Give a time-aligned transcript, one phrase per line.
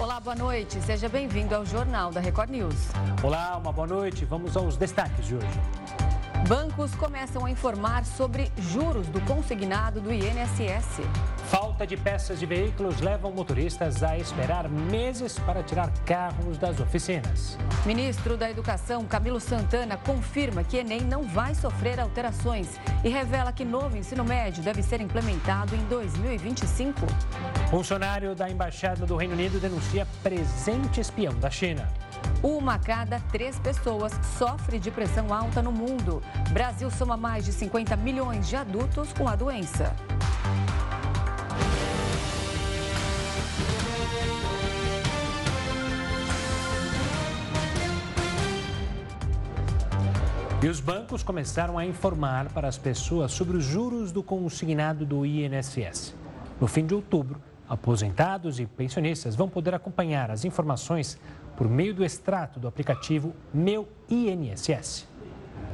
[0.00, 0.80] Olá, boa noite.
[0.80, 2.74] Seja bem-vindo ao Jornal da Record News.
[3.22, 4.24] Olá, uma boa noite.
[4.24, 5.60] Vamos aos destaques de hoje.
[6.48, 11.00] Bancos começam a informar sobre juros do consignado do INSS.
[11.48, 17.58] Falta de peças de veículos levam motoristas a esperar meses para tirar carros das oficinas.
[17.84, 22.68] Ministro da Educação, Camilo Santana, confirma que Enem não vai sofrer alterações
[23.04, 27.06] e revela que novo ensino médio deve ser implementado em 2025.
[27.70, 31.88] Funcionário da Embaixada do Reino Unido denuncia presente espião da China.
[32.42, 36.22] Uma a cada três pessoas sofre de pressão alta no mundo.
[36.50, 39.94] Brasil soma mais de 50 milhões de adultos com a doença.
[50.62, 55.24] E os bancos começaram a informar para as pessoas sobre os juros do consignado do
[55.24, 56.14] INSS.
[56.60, 61.18] No fim de outubro, aposentados e pensionistas vão poder acompanhar as informações
[61.60, 65.06] por meio do extrato do aplicativo Meu INSS.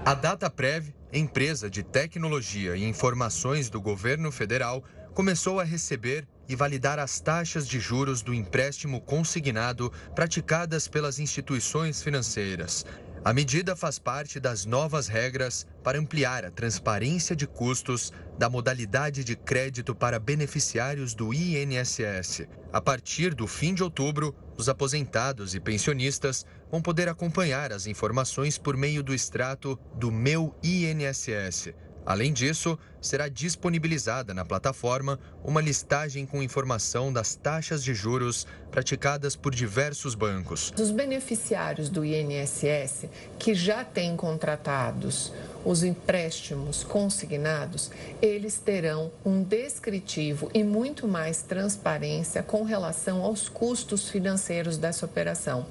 [0.05, 4.83] A DataPrev, empresa de tecnologia e informações do governo federal,
[5.15, 12.03] começou a receber e validar as taxas de juros do empréstimo consignado praticadas pelas instituições
[12.03, 12.85] financeiras.
[13.25, 19.23] A medida faz parte das novas regras para ampliar a transparência de custos da modalidade
[19.23, 22.49] de crédito para beneficiários do INSS.
[22.73, 28.59] A partir do fim de outubro, os aposentados e pensionistas vão poder acompanhar as informações
[28.59, 31.75] por meio do extrato do Meu INSS
[32.07, 39.35] Além disso, será disponibilizada na plataforma uma listagem com informação das taxas de juros praticadas
[39.35, 40.73] por diversos bancos.
[40.79, 43.07] Os beneficiários do INSS
[43.41, 45.33] que já têm contratados
[45.65, 47.91] os empréstimos consignados,
[48.23, 55.67] eles terão um descritivo e muito mais transparência com relação aos custos financeiros dessa operação.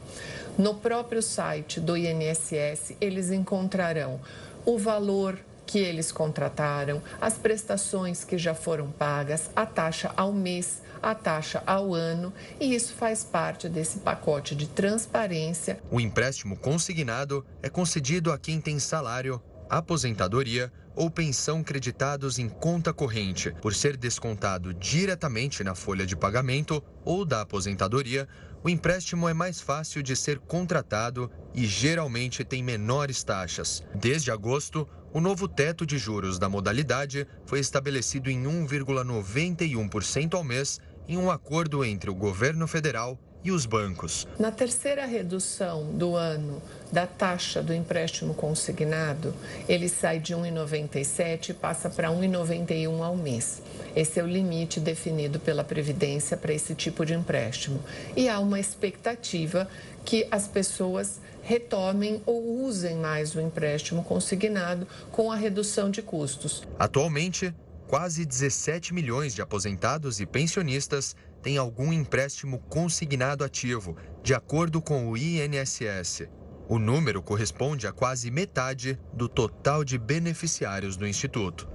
[0.57, 4.19] No próprio site do INSS, eles encontrarão
[4.65, 10.81] o valor que eles contrataram, as prestações que já foram pagas, a taxa ao mês,
[11.01, 15.79] a taxa ao ano, e isso faz parte desse pacote de transparência.
[15.91, 22.93] O empréstimo consignado é concedido a quem tem salário, aposentadoria ou pensão creditados em conta
[22.93, 28.27] corrente, por ser descontado diretamente na folha de pagamento ou da aposentadoria.
[28.63, 33.83] O empréstimo é mais fácil de ser contratado e geralmente tem menores taxas.
[33.93, 40.77] Desde agosto, o novo teto de juros da modalidade foi estabelecido em 1,91% ao mês
[41.07, 44.27] em um acordo entre o governo federal e os bancos.
[44.37, 46.61] Na terceira redução do ano
[46.91, 49.33] da taxa do empréstimo consignado,
[49.69, 53.61] ele sai de 1,97 e passa para 1,91 ao mês.
[53.95, 57.81] Esse é o limite definido pela Previdência para esse tipo de empréstimo.
[58.17, 59.65] E há uma expectativa
[60.03, 66.67] que as pessoas retomem ou usem mais o empréstimo consignado com a redução de custos.
[66.79, 67.53] Atualmente,
[67.87, 75.07] quase 17 milhões de aposentados e pensionistas têm algum empréstimo consignado ativo, de acordo com
[75.07, 76.27] o INSS.
[76.67, 81.74] O número corresponde a quase metade do total de beneficiários do Instituto.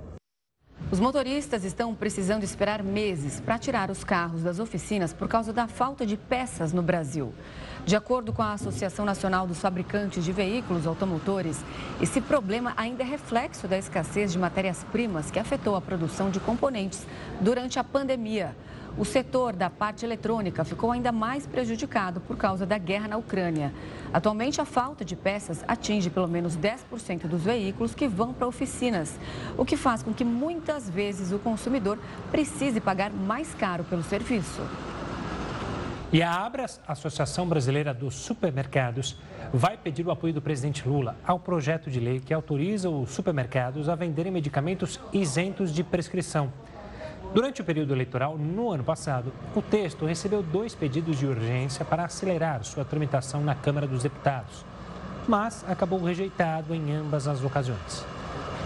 [0.93, 5.69] Os motoristas estão precisando esperar meses para tirar os carros das oficinas por causa da
[5.69, 7.33] falta de peças no Brasil.
[7.87, 11.65] De acordo com a Associação Nacional dos Fabricantes de Veículos Automotores,
[12.00, 17.06] esse problema ainda é reflexo da escassez de matérias-primas que afetou a produção de componentes
[17.41, 18.56] durante a pandemia.
[18.99, 23.73] O setor da parte eletrônica ficou ainda mais prejudicado por causa da guerra na Ucrânia.
[24.12, 29.19] Atualmente, a falta de peças atinge pelo menos 10% dos veículos que vão para oficinas,
[29.56, 31.99] o que faz com que muitas vezes o consumidor
[32.31, 34.61] precise pagar mais caro pelo serviço.
[36.12, 39.17] E a Abras, Associação Brasileira dos Supermercados,
[39.55, 43.89] vai pedir o apoio do presidente Lula ao projeto de lei que autoriza os supermercados
[43.89, 46.53] a venderem medicamentos isentos de prescrição.
[47.33, 52.05] Durante o período eleitoral, no ano passado, o texto recebeu dois pedidos de urgência para
[52.05, 54.65] acelerar sua tramitação na Câmara dos Deputados,
[55.29, 58.05] mas acabou rejeitado em ambas as ocasiões.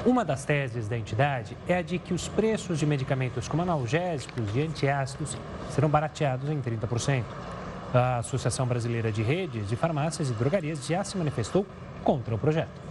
[0.06, 4.56] Uma das teses da entidade é a de que os preços de medicamentos como analgésicos
[4.56, 5.36] e antiácidos
[5.68, 7.22] serão barateados em 30%.
[7.92, 11.66] A Associação Brasileira de Redes de Farmácias e Drogarias já se manifestou
[12.02, 12.83] contra o projeto.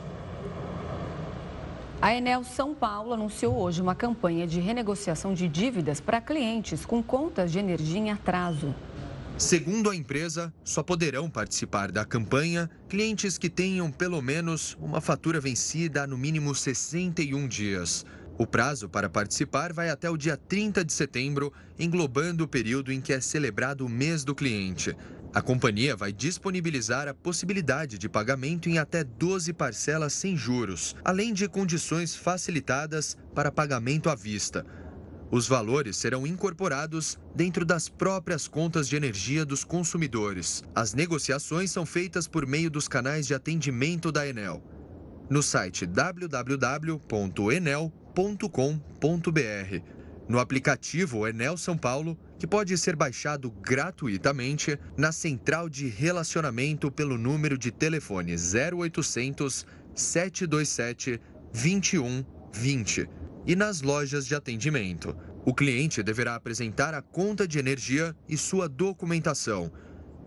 [2.04, 7.02] A Enel São Paulo anunciou hoje uma campanha de renegociação de dívidas para clientes com
[7.02, 8.76] contas de energia em atraso.
[9.38, 15.40] Segundo a empresa, só poderão participar da campanha clientes que tenham pelo menos uma fatura
[15.40, 18.06] vencida há no mínimo 61 dias.
[18.36, 23.00] O prazo para participar vai até o dia 30 de setembro, englobando o período em
[23.00, 24.96] que é celebrado o mês do cliente.
[25.32, 31.32] A companhia vai disponibilizar a possibilidade de pagamento em até 12 parcelas sem juros, além
[31.32, 34.66] de condições facilitadas para pagamento à vista.
[35.32, 40.64] Os valores serão incorporados dentro das próprias contas de energia dos consumidores.
[40.76, 44.62] As negociações são feitas por meio dos canais de atendimento da Enel.
[45.30, 49.82] No site www.enel.com enel.com.br.
[50.28, 57.18] No aplicativo Enel São Paulo, que pode ser baixado gratuitamente na central de relacionamento pelo
[57.18, 61.20] número de telefone 0800 727
[61.52, 63.10] 2120
[63.46, 65.16] e nas lojas de atendimento.
[65.46, 69.70] O cliente deverá apresentar a conta de energia e sua documentação.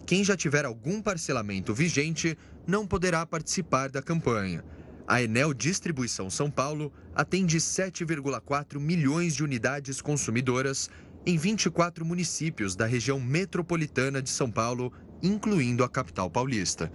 [0.06, 4.62] Quem já tiver algum parcelamento vigente não poderá participar da campanha.
[5.08, 10.90] A Enel Distribuição São Paulo atende 7,4 milhões de unidades consumidoras
[11.24, 14.92] em 24 municípios da região metropolitana de São Paulo,
[15.22, 16.90] incluindo a capital paulista.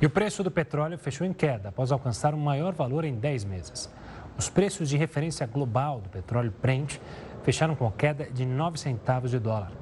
[0.00, 3.44] E o preço do petróleo fechou em queda após alcançar um maior valor em 10
[3.46, 3.90] meses.
[4.38, 6.98] Os preços de referência global do petróleo Brent
[7.42, 9.72] fecharam com queda de 9 centavos de dólar.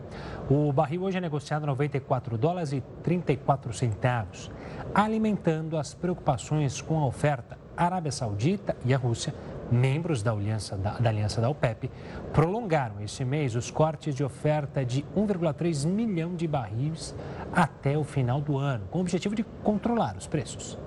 [0.48, 4.50] O barril hoje é negociado a 94 dólares e 34 centavos
[4.94, 7.56] alimentando as preocupações com a oferta.
[7.76, 9.34] A Arábia Saudita e a Rússia,
[9.70, 11.90] membros da aliança da, da, aliança da OPEP,
[12.32, 17.14] prolongaram este mês os cortes de oferta de 1,3 milhão de barris
[17.52, 20.78] até o final do ano, com o objetivo de controlar os preços.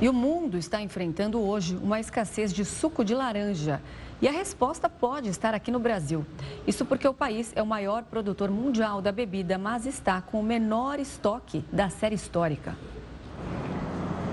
[0.00, 3.80] E o mundo está enfrentando hoje uma escassez de suco de laranja.
[4.20, 6.24] E a resposta pode estar aqui no Brasil.
[6.66, 10.42] Isso porque o país é o maior produtor mundial da bebida, mas está com o
[10.42, 12.74] menor estoque da série histórica.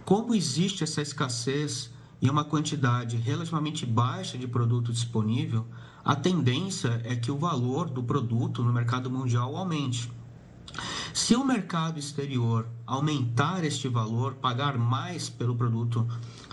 [0.05, 1.91] Como existe essa escassez
[2.21, 5.67] e uma quantidade relativamente baixa de produto disponível,
[6.05, 10.12] a tendência é que o valor do produto no mercado mundial aumente.
[11.12, 16.06] Se o mercado exterior aumentar este valor, pagar mais pelo produto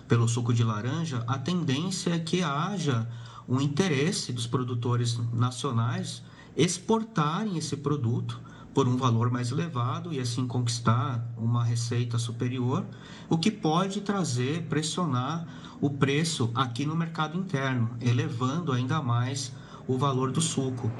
[0.07, 3.07] pelo suco de laranja, a tendência é que haja
[3.47, 6.23] um interesse dos produtores nacionais
[6.55, 8.39] exportarem esse produto
[8.73, 12.85] por um valor mais elevado e assim conquistar uma receita superior,
[13.29, 15.47] o que pode trazer, pressionar
[15.79, 19.53] o preço aqui no mercado interno, elevando ainda mais
[19.87, 20.91] o valor do suco.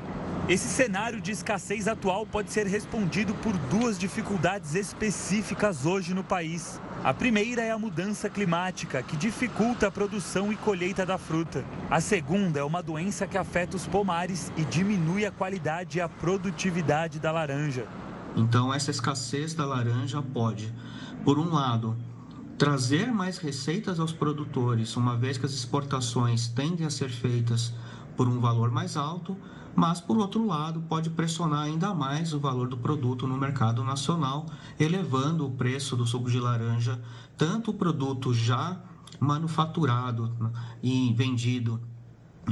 [0.50, 6.82] Esse cenário de escassez atual pode ser respondido por duas dificuldades específicas hoje no país.
[7.02, 11.64] A primeira é a mudança climática, que dificulta a produção e colheita da fruta.
[11.90, 16.10] A segunda é uma doença que afeta os pomares e diminui a qualidade e a
[16.10, 17.86] produtividade da laranja.
[18.36, 20.74] Então, essa escassez da laranja pode,
[21.24, 21.96] por um lado,
[22.58, 27.74] trazer mais receitas aos produtores, uma vez que as exportações tendem a ser feitas
[28.16, 29.38] por um valor mais alto,
[29.76, 34.46] mas por outro lado pode pressionar ainda mais o valor do produto no mercado nacional,
[34.80, 37.02] elevando o preço do suco de laranja,
[37.38, 38.80] tanto o produto já
[39.20, 40.52] manufaturado
[40.82, 41.80] e vendido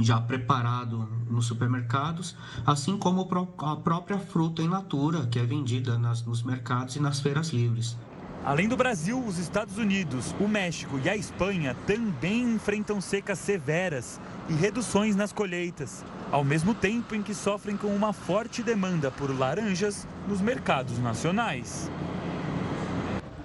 [0.00, 3.28] já preparado nos supermercados, assim como
[3.58, 7.98] a própria fruta in natura que é vendida nas, nos mercados e nas feiras livres.
[8.44, 14.20] Além do Brasil, os Estados Unidos, o México e a Espanha também enfrentam secas severas
[14.48, 19.30] e reduções nas colheitas, ao mesmo tempo em que sofrem com uma forte demanda por
[19.30, 21.88] laranjas nos mercados nacionais.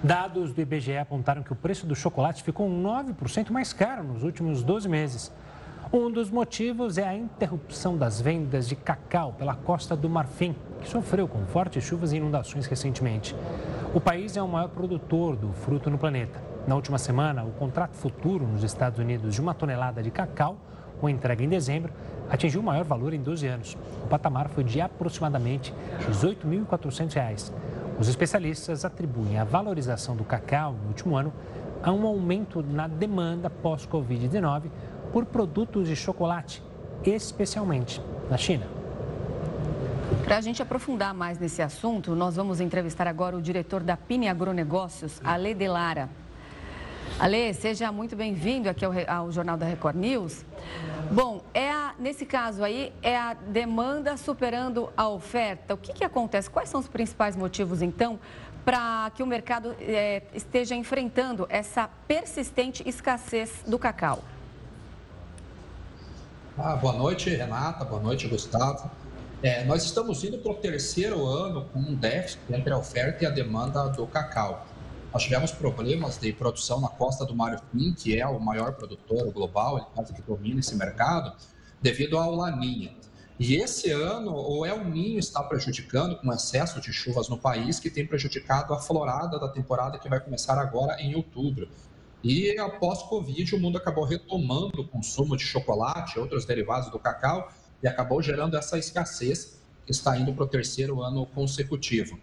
[0.02, 4.64] Dados do IBGE apontaram que o preço do chocolate ficou 9% mais caro nos últimos
[4.64, 5.32] 12 meses.
[5.92, 10.88] Um dos motivos é a interrupção das vendas de cacau pela costa do Marfim, que
[10.88, 13.34] sofreu com fortes chuvas e inundações recentemente.
[13.94, 16.38] O país é o maior produtor do fruto no planeta.
[16.66, 20.58] Na última semana, o contrato futuro nos Estados Unidos de uma tonelada de cacau
[21.00, 21.90] com entrega em dezembro,
[22.28, 23.78] atingiu o maior valor em 12 anos.
[24.04, 27.50] O patamar foi de aproximadamente R$ 18.400.
[27.98, 31.32] Os especialistas atribuem a valorização do cacau no último ano
[31.82, 34.64] a um aumento na demanda pós-Covid-19
[35.12, 36.62] por produtos de chocolate,
[37.06, 38.77] especialmente na China.
[40.28, 44.28] Para a gente aprofundar mais nesse assunto, nós vamos entrevistar agora o diretor da Pini
[44.28, 46.10] Agronegócios, Ale Delara.
[47.18, 50.44] Ale, seja muito bem-vindo aqui ao, ao, Jornal da Record News.
[51.10, 55.72] Bom, é a, nesse caso aí, é a demanda superando a oferta.
[55.72, 56.50] O que, que acontece?
[56.50, 58.20] Quais são os principais motivos, então,
[58.66, 64.22] para que o mercado é, esteja enfrentando essa persistente escassez do cacau?
[66.58, 67.82] Ah, boa noite, Renata.
[67.86, 68.90] Boa noite, Gustavo.
[69.40, 73.26] É, nós estamos indo para o terceiro ano com um déficit entre a oferta e
[73.26, 74.66] a demanda do cacau.
[75.12, 79.76] Nós tivemos problemas de produção na costa do Marfim, que é o maior produtor global,
[79.76, 81.32] ele quase que domina esse mercado,
[81.80, 82.96] devido ao laninha.
[83.38, 87.88] E esse ano, o El Ninho está prejudicando com excesso de chuvas no país, que
[87.88, 91.68] tem prejudicado a florada da temporada que vai começar agora em outubro.
[92.24, 96.98] E após Covid, o mundo acabou retomando o consumo de chocolate e outros derivados do
[96.98, 97.48] cacau
[97.82, 102.18] e acabou gerando essa escassez que está indo para o terceiro ano consecutivo.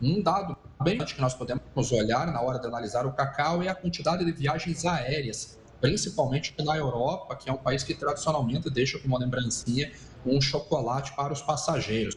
[0.00, 3.74] Um dado bem que nós podemos olhar na hora de analisar o cacau é a
[3.74, 9.18] quantidade de viagens aéreas, principalmente na Europa, que é um país que tradicionalmente deixa como
[9.18, 9.92] lembrancinha
[10.24, 12.16] um chocolate para os passageiros.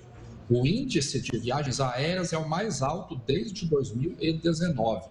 [0.49, 5.09] O índice de viagens aéreas é o mais alto desde 2019.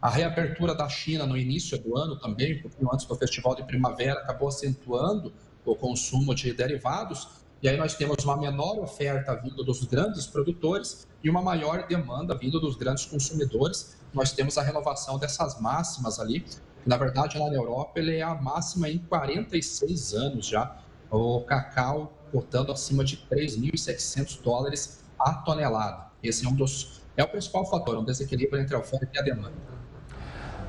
[0.00, 3.64] A reabertura da China no início do ano também, um pouquinho antes do Festival de
[3.64, 5.32] Primavera, acabou acentuando
[5.66, 7.28] o consumo de derivados.
[7.62, 12.34] E aí nós temos uma menor oferta vindo dos grandes produtores e uma maior demanda
[12.34, 13.96] vindo dos grandes consumidores.
[14.14, 16.44] Nós temos a renovação dessas máximas ali.
[16.86, 20.78] Na verdade, lá na Europa, ele é a máxima em 46 anos já.
[21.10, 26.06] O cacau cotando acima de 3.700 dólares a tonelada.
[26.22, 29.22] Esse é um dos é o principal fator, um desequilíbrio entre a oferta e a
[29.22, 29.54] demanda.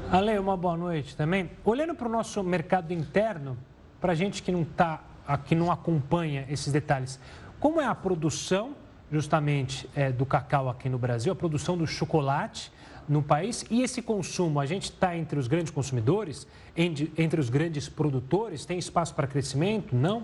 [0.10, 1.51] Ale, uma boa noite também.
[1.66, 3.58] Olhando para o nosso mercado interno,
[4.00, 5.01] para gente que não está,
[5.46, 7.20] que não acompanha esses detalhes,
[7.60, 8.75] como é a produção
[9.12, 12.72] justamente é, do cacau aqui no Brasil, a produção do chocolate
[13.08, 14.60] no país e esse consumo?
[14.60, 19.25] A gente está entre os grandes consumidores, entre, entre os grandes produtores, tem espaço para
[19.25, 19.96] crescimento?
[19.96, 20.24] Não?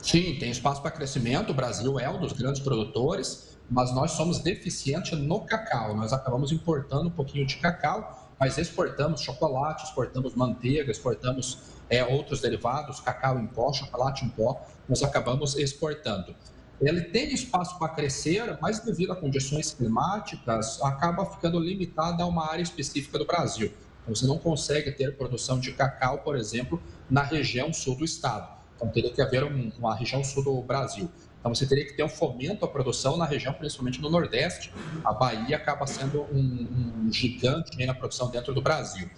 [0.00, 1.50] Sim, tem espaço para crescimento.
[1.50, 5.94] O Brasil é um dos grandes produtores, mas nós somos deficientes no cacau.
[5.94, 11.58] Nós acabamos importando um pouquinho de cacau, mas exportamos chocolate, exportamos manteiga, exportamos
[11.90, 16.34] é, outros derivados, cacau em pó, chocolate em pó, nós acabamos exportando.
[16.80, 22.48] Ele tem espaço para crescer, mas devido a condições climáticas, acaba ficando limitado a uma
[22.48, 23.72] área específica do Brasil.
[24.06, 26.80] Você não consegue ter produção de cacau, por exemplo,
[27.10, 28.48] na região sul do estado.
[28.76, 31.10] Então, teria que haver um, uma região sul do Brasil.
[31.48, 34.70] Então, você teria que ter um fomento à produção na região, principalmente no Nordeste.
[35.02, 39.08] A Bahia acaba sendo um, um gigante na produção dentro do Brasil.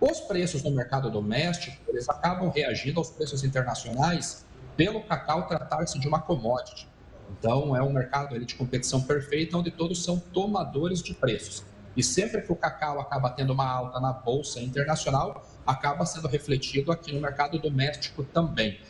[0.00, 4.44] Os preços no mercado doméstico, eles acabam reagindo aos preços internacionais
[4.76, 6.88] pelo cacau tratar-se de uma commodity.
[7.38, 11.64] Então, é um mercado de competição perfeita, onde todos são tomadores de preços.
[11.96, 16.90] E sempre que o cacau acaba tendo uma alta na bolsa internacional, acaba sendo refletido
[16.90, 18.80] aqui no mercado doméstico também.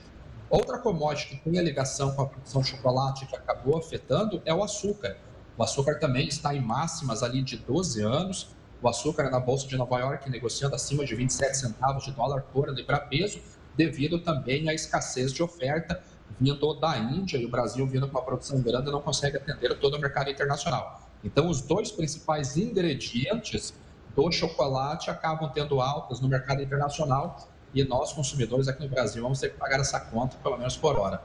[0.50, 4.52] Outra commodity que tem a ligação com a produção de chocolate que acabou afetando é
[4.52, 5.16] o açúcar.
[5.56, 8.48] O açúcar também está em máximas ali de 12 anos.
[8.82, 12.68] O açúcar na Bolsa de Nova York negociando acima de 27 centavos de dólar por
[12.68, 13.40] libra-peso,
[13.76, 16.02] devido também à escassez de oferta
[16.40, 19.96] vindo da Índia e o Brasil vindo com uma produção grande não consegue atender todo
[19.96, 21.08] o mercado internacional.
[21.22, 23.72] Então, os dois principais ingredientes
[24.16, 29.40] do chocolate acabam tendo altas no mercado internacional e nós, consumidores aqui no Brasil, vamos
[29.40, 31.22] ter que pagar essa conta, pelo menos por hora.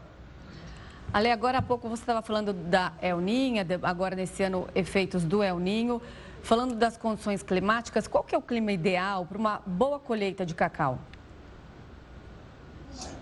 [1.12, 5.42] Ale, agora há pouco você estava falando da El Ninho, agora nesse ano, efeitos do
[5.42, 6.02] El Ninho.
[6.44, 10.54] Falando das condições climáticas, qual que é o clima ideal para uma boa colheita de
[10.54, 11.00] cacau?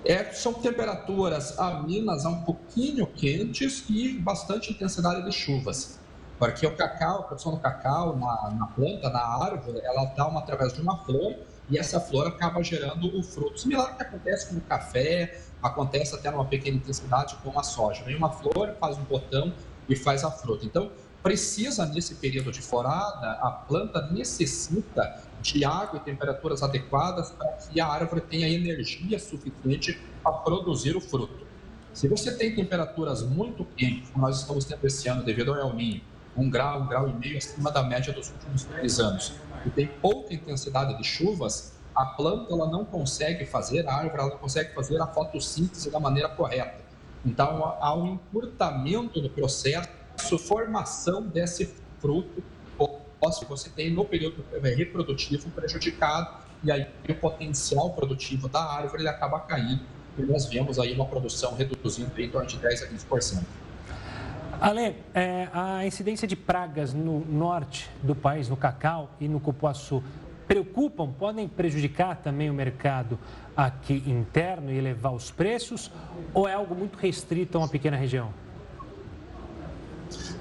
[0.04, 6.00] É, são temperaturas amenas, um pouquinho quentes e bastante intensidade de chuvas.
[6.38, 10.42] Porque o cacau, a produção do cacau na, na planta, na árvore, ela dá uma
[10.42, 11.36] através de uma flor
[11.70, 13.60] e essa flor acaba gerando o fruto.
[13.60, 18.04] Similar que acontece com o café, acontece até numa pequena intensidade com a soja.
[18.04, 19.54] Vem uma flor, faz um botão
[19.88, 20.66] e faz a fruta.
[20.66, 20.92] Então,
[21.22, 27.80] precisa, nesse período de florada, a planta necessita de água e temperaturas adequadas para que
[27.80, 31.44] a árvore tenha energia suficiente para produzir o fruto.
[31.94, 35.74] Se você tem temperaturas muito quentes, como nós estamos tendo esse ano devido ao El
[36.36, 39.34] um grau, um grau e meio acima da média dos últimos três anos,
[39.66, 44.30] e tem pouca intensidade de chuvas, a planta ela não consegue fazer, a árvore ela
[44.32, 46.82] não consegue fazer a fotossíntese da maneira correta.
[47.26, 49.88] Então, há um encurtamento no processo,
[50.40, 52.44] formação desse fruto
[53.40, 59.10] que você tem no período reprodutivo prejudicado e aí o potencial produtivo da árvore ele
[59.10, 59.82] acaba caindo
[60.18, 63.44] e nós vemos aí uma produção reduzindo em torno de 10 a 15%.
[64.60, 70.04] Ale, é, a incidência de pragas no norte do país, no cacau e no cupuaçu,
[70.48, 73.18] preocupam, podem prejudicar também o mercado
[73.56, 75.92] aqui interno e elevar os preços?
[76.34, 78.34] Ou é algo muito restrito a uma pequena região?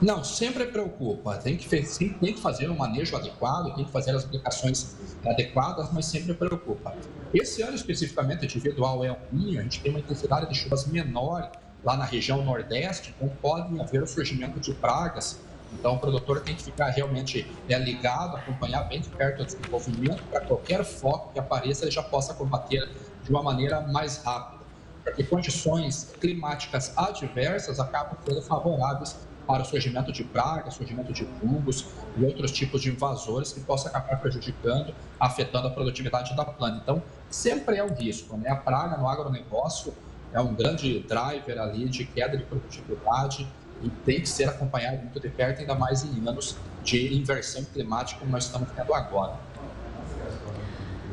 [0.00, 1.36] Não, sempre preocupa.
[1.36, 6.06] Tem que, tem que fazer um manejo adequado, tem que fazer as aplicações adequadas, mas
[6.06, 6.94] sempre preocupa.
[7.32, 11.50] Esse ano especificamente, devido ao El Niño, a gente tem uma intensidade de chuvas menor
[11.84, 15.40] lá na região nordeste, então pode haver o surgimento de pragas.
[15.72, 20.22] Então o produtor tem que ficar realmente é, ligado, acompanhar bem de perto o desenvolvimento,
[20.24, 22.88] para qualquer foco que apareça ele já possa combater
[23.22, 24.62] de uma maneira mais rápida.
[25.02, 31.86] Porque condições climáticas adversas acabam sendo favoráveis para o surgimento de pragas, surgimento de fungos
[32.16, 36.78] e outros tipos de invasores que possam acabar prejudicando, afetando a produtividade da planta.
[36.82, 38.50] Então, sempre é o risco, né?
[38.50, 39.92] A praga no agronegócio
[40.32, 43.46] é um grande driver ali de queda de produtividade
[43.82, 48.20] e tem que ser acompanhado muito de perto, ainda mais em anos de inversão climática
[48.20, 49.36] como nós estamos tendo agora.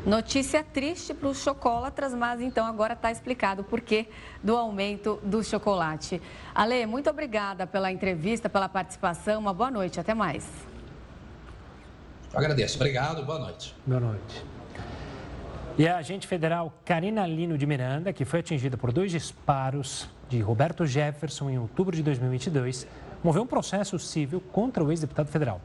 [0.06, 4.08] Notícia triste para os chocolatras, mas então agora está explicado o porquê
[4.42, 6.22] do aumento do chocolate.
[6.54, 9.38] Ale, muito obrigada pela entrevista, pela participação.
[9.38, 10.00] Uma boa noite.
[10.00, 10.48] Até mais.
[12.32, 12.76] Eu agradeço.
[12.76, 13.24] Obrigado.
[13.26, 13.76] Boa noite.
[13.86, 14.59] Boa noite.
[15.80, 20.38] E a agente federal Karina Lino de Miranda, que foi atingida por dois disparos de
[20.38, 22.86] Roberto Jefferson em outubro de 2022,
[23.24, 25.58] moveu um processo civil contra o ex-deputado federal.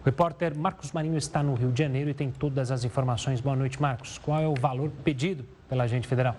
[0.00, 3.38] O repórter Marcos Marinho está no Rio de Janeiro e tem todas as informações.
[3.42, 4.16] Boa noite, Marcos.
[4.16, 6.34] Qual é o valor pedido pela agente federal?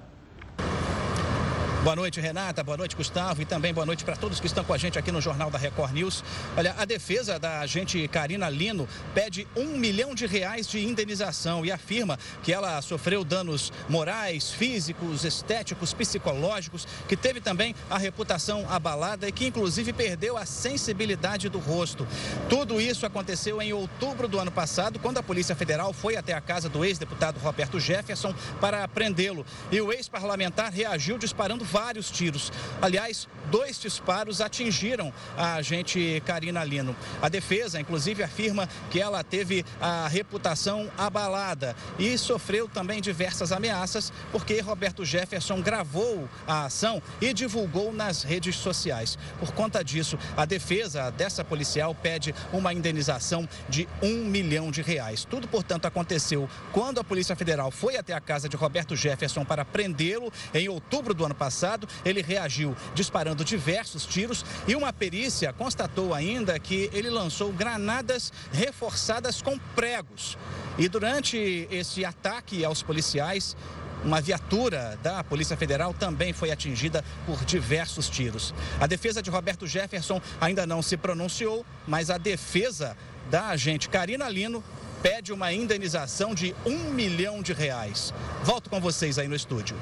[1.84, 2.64] Boa noite, Renata.
[2.64, 3.42] Boa noite, Gustavo.
[3.42, 5.58] E também boa noite para todos que estão com a gente aqui no Jornal da
[5.58, 6.24] Record News.
[6.58, 11.72] Olha, a defesa da agente Karina Lino pede um milhão de reais de indenização e
[11.72, 19.28] afirma que ela sofreu danos morais, físicos, estéticos, psicológicos, que teve também a reputação abalada
[19.28, 22.08] e que, inclusive, perdeu a sensibilidade do rosto.
[22.50, 26.42] Tudo isso aconteceu em outubro do ano passado, quando a Polícia Federal foi até a
[26.42, 29.46] casa do ex-deputado Roberto Jefferson para prendê-lo.
[29.72, 32.52] E o ex-parlamentar reagiu disparando vários tiros.
[32.82, 36.96] Aliás, dois disparos atingiram a agente Karina Lino.
[37.22, 44.12] A defesa, inclusive, afirma que ela teve a reputação abalada e sofreu também diversas ameaças
[44.32, 49.18] porque Roberto Jefferson gravou a ação e divulgou nas redes sociais.
[49.40, 55.26] Por conta disso, a defesa dessa policial pede uma indenização de um milhão de reais.
[55.26, 59.66] Tudo, portanto, aconteceu quando a Polícia Federal foi até a casa de Roberto Jefferson para
[59.66, 61.57] prendê-lo em outubro do ano passado
[62.04, 69.42] ele reagiu disparando diversos tiros e uma perícia constatou ainda que ele lançou granadas reforçadas
[69.42, 70.38] com pregos.
[70.78, 73.56] E durante esse ataque aos policiais,
[74.04, 78.54] uma viatura da Polícia Federal também foi atingida por diversos tiros.
[78.80, 82.96] A defesa de Roberto Jefferson ainda não se pronunciou, mas a defesa
[83.30, 84.64] da agente Karina Lino
[85.02, 88.14] pede uma indenização de um milhão de reais.
[88.44, 89.76] Volto com vocês aí no estúdio.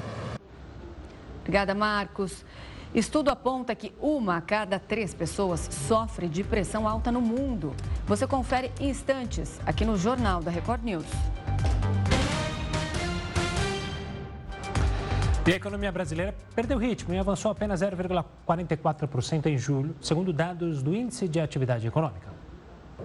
[1.46, 2.44] Obrigada, Marcos.
[2.92, 7.72] Estudo aponta que uma a cada três pessoas sofre de pressão alta no mundo.
[8.04, 11.06] Você confere em instantes aqui no Jornal da Record News.
[15.46, 20.96] E a economia brasileira perdeu ritmo e avançou apenas 0,44% em julho, segundo dados do
[20.96, 22.26] Índice de Atividade Econômica.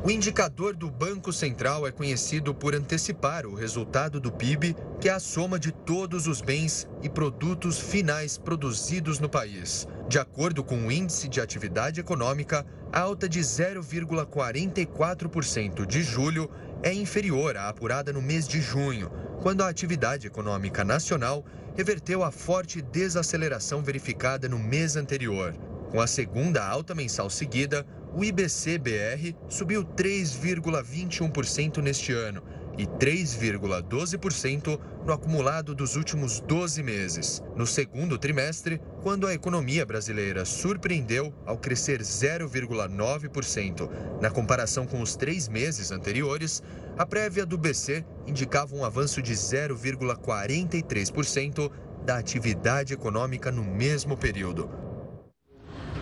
[0.03, 5.11] O indicador do Banco Central é conhecido por antecipar o resultado do PIB, que é
[5.11, 9.87] a soma de todos os bens e produtos finais produzidos no país.
[10.09, 16.49] De acordo com o Índice de Atividade Econômica, a alta de 0,44% de julho
[16.81, 22.31] é inferior à apurada no mês de junho, quando a atividade econômica nacional reverteu a
[22.31, 25.53] forte desaceleração verificada no mês anterior.
[25.91, 32.43] Com a segunda alta mensal seguida, o IBC-BR subiu 3,21% neste ano
[32.77, 37.43] e 3,12% no acumulado dos últimos 12 meses.
[37.55, 43.89] No segundo trimestre, quando a economia brasileira surpreendeu ao crescer 0,9%,
[44.21, 46.61] na comparação com os três meses anteriores,
[46.97, 51.71] a prévia do BC indicava um avanço de 0,43%
[52.05, 54.90] da atividade econômica no mesmo período.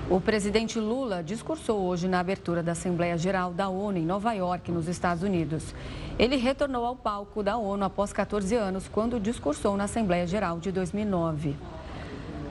[0.09, 4.71] O presidente Lula discursou hoje na abertura da Assembleia Geral da ONU em Nova York,
[4.71, 5.75] nos Estados Unidos.
[6.17, 10.71] Ele retornou ao palco da ONU após 14 anos, quando discursou na Assembleia Geral de
[10.71, 11.55] 2009.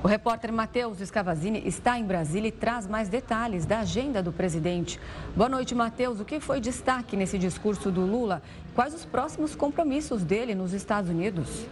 [0.04, 5.00] O repórter Matheus Escavazini está em Brasília e traz mais detalhes da agenda do presidente.
[5.34, 6.20] Boa noite, Matheus.
[6.20, 8.40] O que foi destaque nesse discurso do Lula?
[8.72, 11.66] Quais os próximos compromissos dele nos Estados Unidos?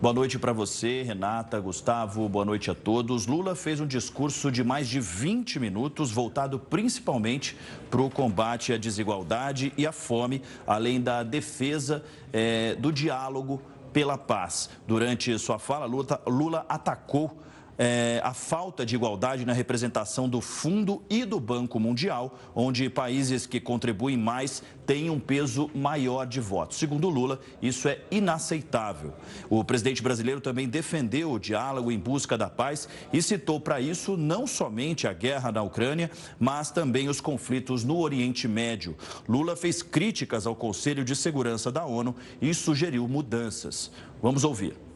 [0.00, 3.26] Boa noite para você, Renata, Gustavo, boa noite a todos.
[3.26, 7.54] Lula fez um discurso de mais de 20 minutos, voltado principalmente
[7.90, 13.60] para o combate à desigualdade e à fome, além da defesa é, do diálogo
[13.92, 14.70] pela paz.
[14.88, 15.84] Durante sua fala,
[16.26, 17.38] Lula atacou
[17.82, 23.46] é, a falta de igualdade na representação do Fundo e do Banco Mundial, onde países
[23.46, 26.76] que contribuem mais têm um peso maior de votos.
[26.76, 29.14] Segundo Lula, isso é inaceitável.
[29.48, 34.14] O presidente brasileiro também defendeu o diálogo em busca da paz e citou para isso
[34.14, 38.94] não somente a guerra na Ucrânia, mas também os conflitos no Oriente Médio.
[39.26, 43.90] Lula fez críticas ao Conselho de Segurança da ONU e sugeriu mudanças.
[44.20, 44.89] Vamos ouvir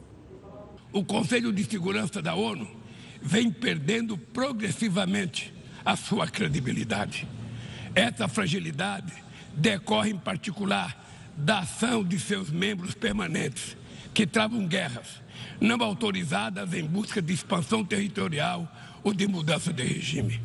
[0.95, 2.65] o Conselho de Segurança da ONU
[3.21, 5.53] vem perdendo progressivamente
[5.83, 7.27] a sua credibilidade.
[7.93, 9.11] Essa fragilidade
[9.53, 11.05] decorre, em particular,
[11.35, 13.75] da ação de seus membros permanentes,
[14.13, 15.21] que travam guerras
[15.59, 18.65] não autorizadas em busca de expansão territorial
[19.03, 20.41] ou de mudança de regime.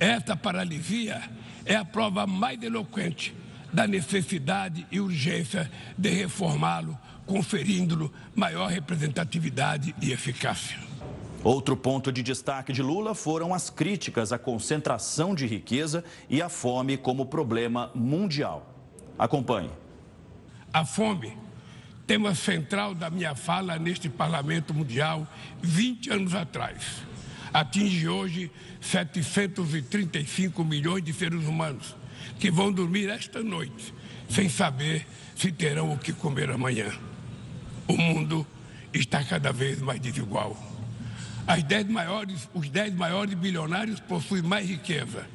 [0.00, 1.20] Esta paralisia
[1.66, 3.34] é a prova mais eloquente
[3.70, 10.78] da necessidade e urgência de reformá-lo conferindo-lhe maior representatividade e eficácia.
[11.44, 16.48] Outro ponto de destaque de Lula foram as críticas à concentração de riqueza e à
[16.48, 18.72] fome como problema mundial.
[19.18, 19.70] Acompanhe.
[20.72, 21.36] A fome,
[22.06, 25.26] tema central da minha fala neste Parlamento Mundial
[25.60, 27.02] 20 anos atrás,
[27.52, 31.96] atinge hoje 735 milhões de seres humanos
[32.38, 33.92] que vão dormir esta noite
[34.28, 35.06] sem saber
[35.36, 36.90] se terão o que comer amanhã
[37.86, 38.46] o mundo
[38.92, 40.56] está cada vez mais desigual.
[41.66, 45.26] Dez maiores, os 10 maiores bilionários possuem mais riqueza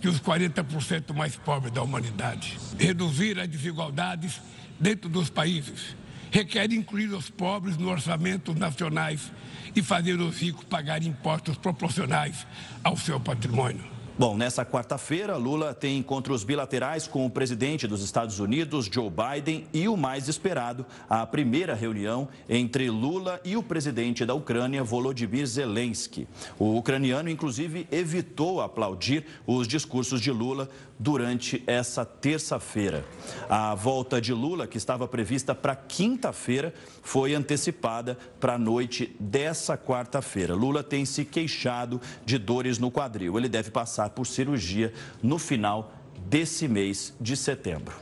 [0.00, 2.58] que os 40% mais pobres da humanidade.
[2.78, 4.40] Reduzir as desigualdades
[4.80, 5.94] dentro dos países
[6.30, 9.32] requer incluir os pobres no orçamento nacionais
[9.74, 12.46] e fazer os ricos pagar impostos proporcionais
[12.82, 13.99] ao seu patrimônio.
[14.18, 19.66] Bom, nessa quarta-feira, Lula tem encontros bilaterais com o presidente dos Estados Unidos, Joe Biden,
[19.72, 25.46] e o mais esperado, a primeira reunião entre Lula e o presidente da Ucrânia, Volodymyr
[25.46, 26.28] Zelensky.
[26.58, 30.68] O ucraniano, inclusive, evitou aplaudir os discursos de Lula
[31.00, 33.02] durante essa terça-feira.
[33.48, 39.78] A volta de Lula, que estava prevista para quinta-feira, foi antecipada para a noite dessa
[39.78, 40.54] quarta-feira.
[40.54, 43.38] Lula tem se queixado de dores no quadril.
[43.38, 45.94] Ele deve passar por cirurgia no final
[46.28, 47.96] desse mês de setembro.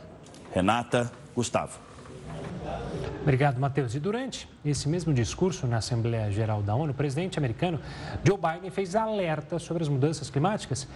[0.53, 1.79] Renata, Gustavo.
[3.21, 3.95] Obrigado, Matheus.
[3.95, 7.79] E durante esse mesmo discurso na Assembleia Geral da ONU, o presidente americano
[8.23, 10.87] Joe Biden fez alerta sobre as mudanças climáticas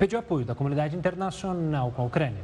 [0.00, 2.42] pediu apoio da comunidade internacional com a Ucrânia.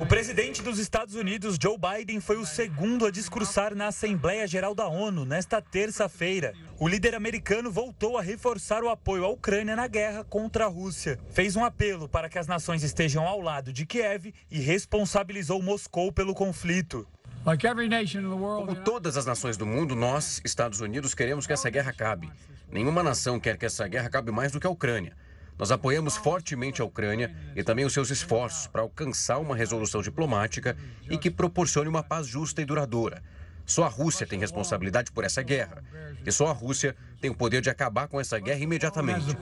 [0.00, 4.74] O presidente dos Estados Unidos, Joe Biden, foi o segundo a discursar na Assembleia Geral
[4.74, 6.54] da ONU nesta terça-feira.
[6.76, 11.20] O líder americano voltou a reforçar o apoio à Ucrânia na guerra contra a Rússia.
[11.30, 16.10] Fez um apelo para que as nações estejam ao lado de Kiev e responsabilizou Moscou
[16.10, 17.06] pelo conflito.
[17.44, 22.28] Como todas as nações do mundo, nós, Estados Unidos, queremos que essa guerra acabe.
[22.70, 25.16] Nenhuma nação quer que essa guerra acabe mais do que a Ucrânia.
[25.58, 30.76] Nós apoiamos fortemente a Ucrânia e também os seus esforços para alcançar uma resolução diplomática
[31.10, 33.22] e que proporcione uma paz justa e duradoura.
[33.66, 35.82] Só a Rússia tem responsabilidade por essa guerra.
[36.24, 39.36] E só a Rússia tem o poder de acabar com essa guerra imediatamente.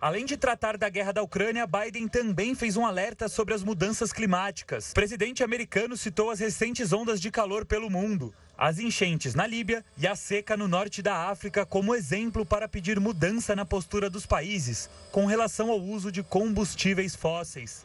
[0.00, 4.12] Além de tratar da guerra da Ucrânia, Biden também fez um alerta sobre as mudanças
[4.12, 4.90] climáticas.
[4.90, 9.84] O presidente americano citou as recentes ondas de calor pelo mundo as enchentes na Líbia
[9.98, 14.24] e a seca no norte da África como exemplo para pedir mudança na postura dos
[14.24, 17.84] países com relação ao uso de combustíveis fósseis.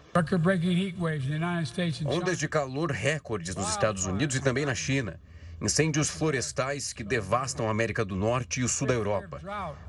[2.06, 5.20] Ondas de calor recordes nos Estados Unidos e também na China.
[5.62, 9.40] Incêndios florestais que devastam a América do Norte e o sul da Europa.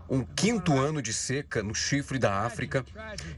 [0.08, 2.84] Um quinto ano de seca no chifre da África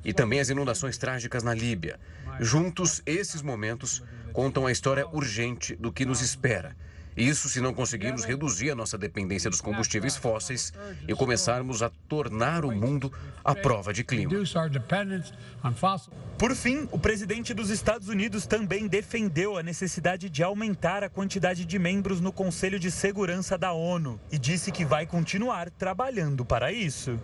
[0.04, 2.00] e também as inundações trágicas na Líbia.
[2.40, 6.76] Juntos, esses momentos contam a história urgente do que nos espera
[7.16, 10.72] isso se não conseguirmos reduzir a nossa dependência dos combustíveis fósseis
[11.06, 13.12] e começarmos a tornar o mundo
[13.44, 14.32] à prova de clima.
[16.36, 21.64] Por fim, o presidente dos Estados Unidos também defendeu a necessidade de aumentar a quantidade
[21.64, 26.72] de membros no Conselho de Segurança da ONU e disse que vai continuar trabalhando para
[26.72, 27.18] isso.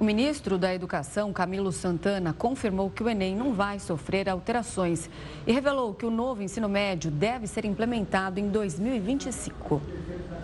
[0.00, 5.10] O ministro da Educação, Camilo Santana, confirmou que o Enem não vai sofrer alterações
[5.46, 9.82] e revelou que o novo ensino médio deve ser implementado em 2025.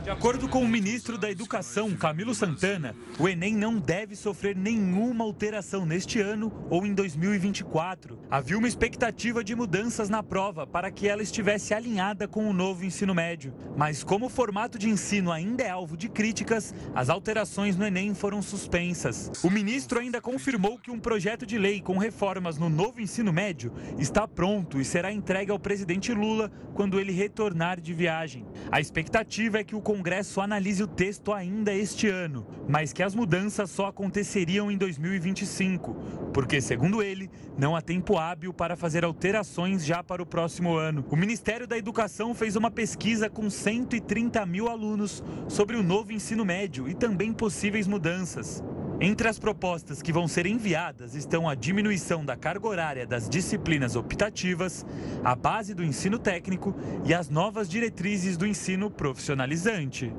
[0.06, 5.24] De acordo com o ministro da Educação, Camilo Santana, o Enem não deve sofrer nenhuma
[5.24, 8.16] alteração neste ano ou em 2024.
[8.30, 12.84] Havia uma expectativa de mudanças na prova para que ela estivesse alinhada com o novo
[12.84, 13.52] ensino médio.
[13.76, 18.14] Mas, como o formato de ensino ainda é alvo de críticas, as alterações no Enem
[18.14, 19.32] foram suspensas.
[19.46, 23.72] O ministro ainda confirmou que um projeto de lei com reformas no novo ensino médio
[23.96, 28.44] está pronto e será entregue ao presidente Lula quando ele retornar de viagem.
[28.72, 33.14] A expectativa é que o Congresso analise o texto ainda este ano, mas que as
[33.14, 35.94] mudanças só aconteceriam em 2025,
[36.34, 41.04] porque, segundo ele, não há tempo hábil para fazer alterações já para o próximo ano.
[41.08, 46.44] O Ministério da Educação fez uma pesquisa com 130 mil alunos sobre o novo ensino
[46.44, 48.60] médio e também possíveis mudanças.
[49.00, 53.96] Entre as propostas que vão ser enviadas estão a diminuição da carga horária das disciplinas
[53.96, 54.84] optativas,
[55.24, 60.12] a base do ensino técnico e as novas diretrizes do ensino profissionalizante.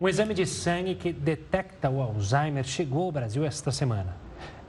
[0.00, 4.16] Um exame de sangue que detecta o Alzheimer chegou ao Brasil esta semana.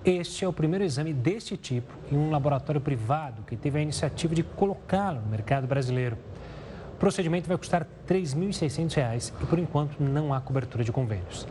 [0.06, 4.34] Este é o primeiro exame deste tipo em um laboratório privado que teve a iniciativa
[4.34, 6.17] de colocá-lo no mercado brasileiro.
[6.93, 11.45] O procedimento vai custar R$ 3.600 e, por enquanto, não há cobertura de convênios.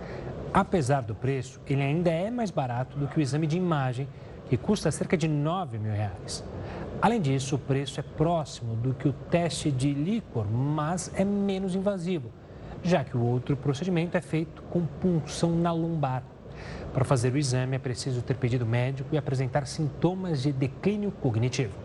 [0.57, 4.09] Apesar do preço, ele ainda é mais barato do que o exame de imagem,
[4.49, 6.43] que custa cerca de 9 mil reais.
[7.03, 11.75] Além disso, o preço é próximo do que o teste de líquor, mas é menos
[11.75, 12.31] invasivo,
[12.83, 16.23] já que o outro procedimento é feito com punção na lombar.
[16.91, 21.77] Para fazer o exame, é preciso ter pedido médico e apresentar sintomas de declínio cognitivo.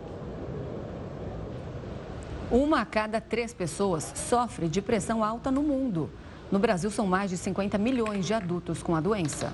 [2.50, 6.08] Uma a cada três pessoas sofre de pressão alta no mundo.
[6.52, 9.50] No Brasil, são mais de 50 milhões de adultos com a doença.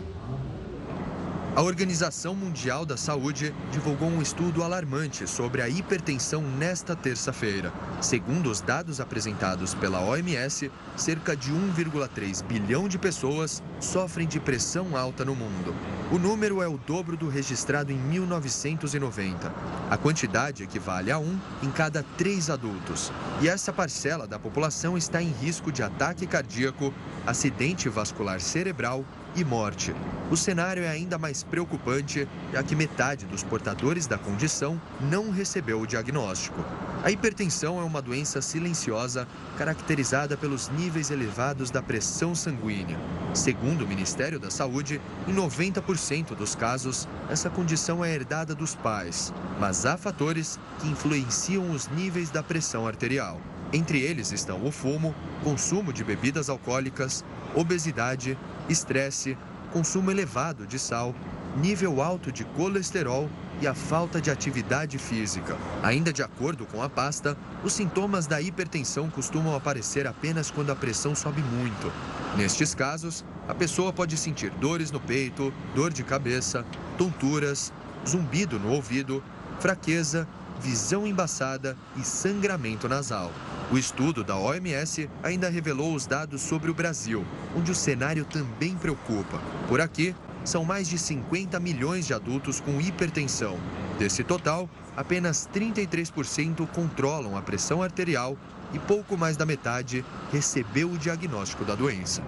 [1.58, 7.72] A Organização Mundial da Saúde divulgou um estudo alarmante sobre a hipertensão nesta terça-feira.
[8.00, 14.96] Segundo os dados apresentados pela OMS, cerca de 1,3 bilhão de pessoas sofrem de pressão
[14.96, 15.74] alta no mundo.
[16.12, 19.52] O número é o dobro do registrado em 1990.
[19.90, 23.10] A quantidade equivale a um em cada três adultos.
[23.42, 26.94] E essa parcela da população está em risco de ataque cardíaco,
[27.26, 29.04] acidente vascular cerebral
[29.40, 29.94] e morte.
[30.30, 35.80] O cenário é ainda mais preocupante, já que metade dos portadores da condição não recebeu
[35.80, 36.62] o diagnóstico.
[37.02, 42.98] A hipertensão é uma doença silenciosa caracterizada pelos níveis elevados da pressão sanguínea.
[43.32, 49.32] Segundo o Ministério da Saúde, em 90% dos casos, essa condição é herdada dos pais,
[49.60, 53.40] mas há fatores que influenciam os níveis da pressão arterial.
[53.72, 57.22] Entre eles estão o fumo, consumo de bebidas alcoólicas,
[57.54, 59.36] obesidade, estresse,
[59.72, 61.14] consumo elevado de sal,
[61.56, 63.28] nível alto de colesterol
[63.60, 65.56] e a falta de atividade física.
[65.82, 70.76] Ainda de acordo com a pasta, os sintomas da hipertensão costumam aparecer apenas quando a
[70.76, 71.92] pressão sobe muito.
[72.36, 76.64] Nestes casos, a pessoa pode sentir dores no peito, dor de cabeça,
[76.96, 77.72] tonturas,
[78.06, 79.22] zumbido no ouvido,
[79.58, 80.26] fraqueza,
[80.60, 83.32] visão embaçada e sangramento nasal.
[83.70, 87.22] O estudo da OMS ainda revelou os dados sobre o Brasil,
[87.54, 89.38] onde o cenário também preocupa.
[89.68, 93.58] Por aqui, são mais de 50 milhões de adultos com hipertensão.
[93.98, 98.38] Desse total, apenas 33% controlam a pressão arterial
[98.72, 100.02] e pouco mais da metade
[100.32, 102.22] recebeu o diagnóstico da doença.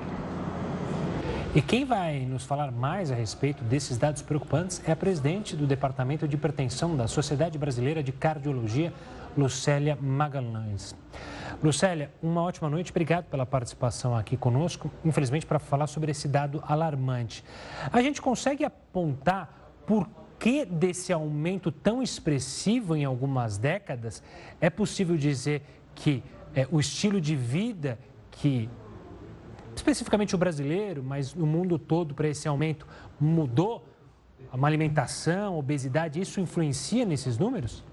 [1.54, 5.66] E quem vai nos falar mais a respeito desses dados preocupantes é a presidente do
[5.66, 8.92] Departamento de Hipertensão da Sociedade Brasileira de Cardiologia,
[9.36, 10.94] Lucélia Magalhães.
[11.62, 16.62] Lucélia, uma ótima noite, obrigado pela participação aqui conosco, infelizmente para falar sobre esse dado
[16.66, 17.44] alarmante.
[17.92, 24.22] A gente consegue apontar por que desse aumento tão expressivo em algumas décadas?
[24.58, 25.62] É possível dizer
[25.94, 26.22] que
[26.54, 27.98] é, o estilo de vida
[28.30, 28.68] que,
[29.76, 32.86] especificamente o brasileiro, mas no mundo todo para esse aumento,
[33.20, 33.86] mudou?
[34.50, 37.84] Uma alimentação, obesidade, isso influencia nesses números?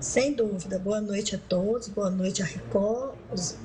[0.00, 0.78] Sem dúvida.
[0.78, 3.58] Boa noite a todos, boa noite a Record, os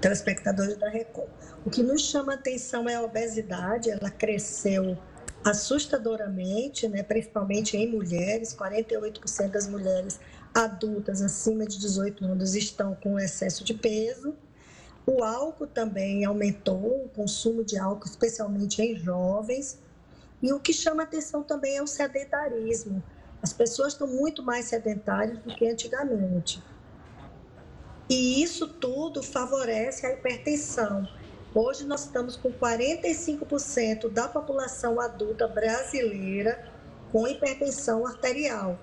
[0.00, 1.28] telespectadores da Record.
[1.66, 4.96] O que nos chama a atenção é a obesidade, ela cresceu
[5.44, 10.20] assustadoramente, né, principalmente em mulheres, 48% das mulheres
[10.54, 14.32] adultas acima de 18 anos estão com excesso de peso.
[15.04, 19.76] O álcool também aumentou, o consumo de álcool, especialmente em jovens.
[20.40, 23.02] E o que chama atenção também é o sedentarismo.
[23.44, 26.62] As pessoas estão muito mais sedentárias do que antigamente.
[28.08, 31.06] E isso tudo favorece a hipertensão.
[31.54, 36.72] Hoje nós estamos com 45% da população adulta brasileira
[37.12, 38.78] com hipertensão arterial.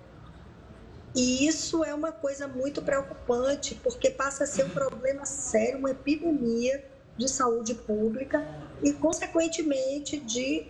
[1.16, 5.90] E isso é uma coisa muito preocupante, porque passa a ser um problema sério, uma
[5.90, 6.86] epidemia
[7.18, 8.48] de saúde pública
[8.84, 10.68] e, consequentemente, de,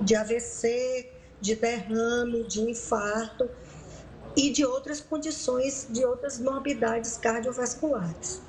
[0.00, 3.48] de AVC, de derrame, de infarto
[4.36, 8.40] e de outras condições, de outras morbidades cardiovasculares.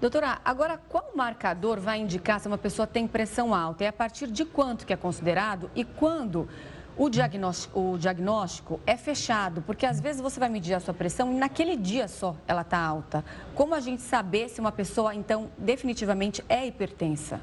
[0.00, 3.84] Doutora, agora qual marcador vai indicar se uma pessoa tem pressão alta?
[3.84, 6.48] É a partir de quanto que é considerado e quando
[6.96, 9.62] o diagnóstico, o diagnóstico é fechado?
[9.62, 12.78] Porque às vezes você vai medir a sua pressão e naquele dia só ela está
[12.78, 13.24] alta.
[13.54, 17.40] Como a gente saber se uma pessoa, então, definitivamente é hipertensa?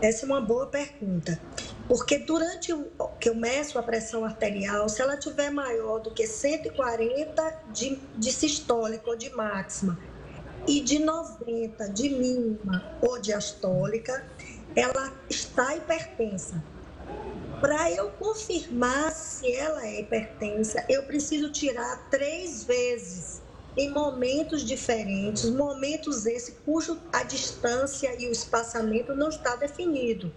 [0.00, 1.40] Essa é uma boa pergunta.
[1.88, 2.72] Porque durante
[3.20, 8.32] que eu meço a pressão arterial, se ela tiver maior do que 140 de, de
[8.32, 9.98] sistólica ou de máxima
[10.66, 14.24] e de 90 de mínima ou diastólica,
[14.76, 16.62] ela está hipertensa.
[17.60, 23.40] Para eu confirmar se ela é hipertensa, eu preciso tirar três vezes
[23.76, 30.32] em momentos diferentes, momentos esses cujo a distância e o espaçamento não está definido.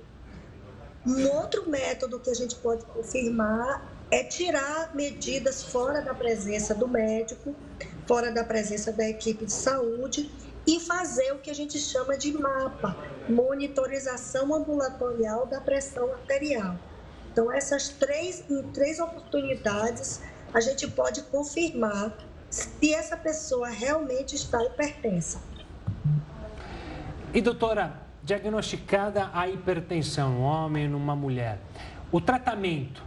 [1.05, 6.87] Um outro método que a gente pode confirmar é tirar medidas fora da presença do
[6.87, 7.55] médico,
[8.07, 10.31] fora da presença da equipe de saúde
[10.65, 12.97] e fazer o que a gente chama de mapa,
[13.29, 16.75] monitorização ambulatorial da pressão arterial.
[17.31, 20.21] Então, essas três, em três oportunidades,
[20.53, 22.17] a gente pode confirmar
[22.49, 25.39] se essa pessoa realmente está hipertensa.
[27.33, 31.59] E doutora, diagnosticada a hipertensão no homem numa mulher,
[32.11, 33.03] o tratamento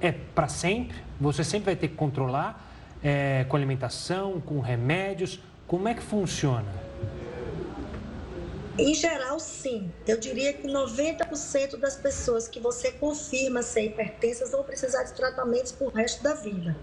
[0.00, 0.96] é para sempre?
[1.20, 5.40] Você sempre vai ter que controlar é, com alimentação, com remédios?
[5.66, 6.72] Como é que funciona?
[8.78, 9.90] Em geral, sim.
[10.06, 15.72] Eu diria que 90% das pessoas que você confirma ser hipertensas vão precisar de tratamentos
[15.72, 16.76] por resto da vida.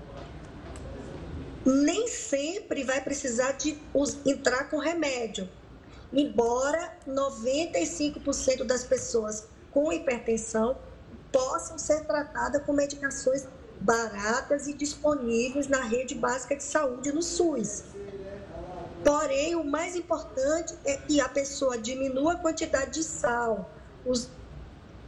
[1.66, 3.78] Nem sempre vai precisar de
[4.26, 5.48] entrar com remédio,
[6.14, 10.78] embora 95% das pessoas com hipertensão
[11.32, 13.48] possam ser tratadas com medicações
[13.80, 17.84] baratas e disponíveis na rede básica de saúde no SUS.
[19.04, 23.72] Porém, o mais importante é que a pessoa diminua a quantidade de sal.
[24.06, 24.30] Os,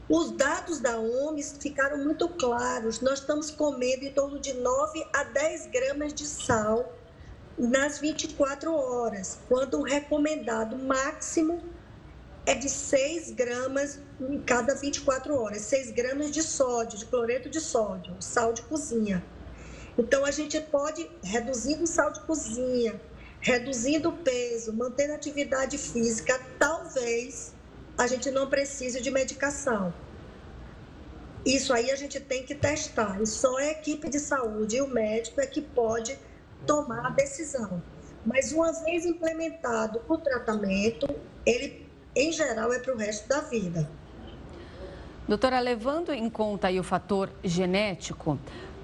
[0.10, 3.02] os dados da OMS ficaram muito claros.
[3.02, 6.92] Nós estamos comendo em torno de 9 a 10 gramas de sal
[7.58, 11.62] nas 24 horas, quando o recomendado máximo
[12.46, 15.62] é de 6 gramas em cada 24 horas.
[15.62, 19.24] 6 gramas de sódio, de cloreto de sódio, sal de cozinha.
[19.98, 23.00] Então, a gente pode, reduzindo o sal de cozinha,
[23.40, 27.54] reduzindo o peso, mantendo atividade física, talvez
[27.98, 29.94] a gente não precise de medicação.
[31.46, 33.22] Isso aí a gente tem que testar.
[33.22, 36.18] E só a equipe de saúde e o médico é que pode
[36.66, 37.82] tomar a decisão.
[38.26, 41.08] Mas uma vez implementado o tratamento,
[41.46, 43.90] ele, em geral, é para o resto da vida.
[45.28, 48.38] Doutora, levando em conta aí o fator genético,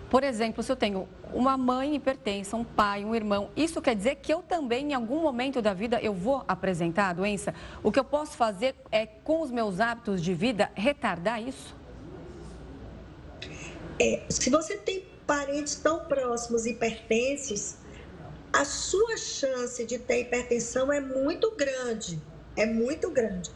[0.10, 4.16] por exemplo, se eu tenho uma mãe hipertensa, um pai, um irmão, isso quer dizer
[4.16, 7.54] que eu também, em algum momento da vida, eu vou apresentar a doença?
[7.84, 11.76] O que eu posso fazer é, com os meus hábitos de vida, retardar isso?
[14.00, 17.76] É, se você tem parentes tão próximos hipertensos,
[18.52, 22.20] a sua chance de ter hipertensão é muito grande,
[22.58, 23.52] é muito grande.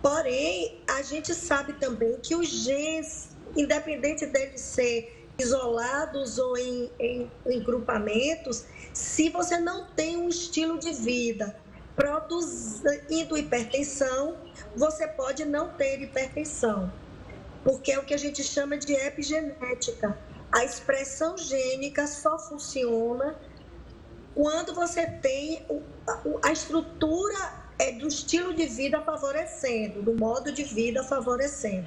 [0.00, 7.28] Porém, a gente sabe também que os genes, independente dele ser isolados ou em, em,
[7.44, 11.58] em grupamentos, se você não tem um estilo de vida
[11.96, 14.36] produzindo hipertensão,
[14.76, 16.92] você pode não ter hipertensão,
[17.64, 20.16] porque é o que a gente chama de epigenética.
[20.56, 23.38] A expressão gênica só funciona
[24.34, 25.66] quando você tem
[26.42, 27.36] a estrutura
[27.78, 31.86] é, do estilo de vida favorecendo, do modo de vida favorecendo.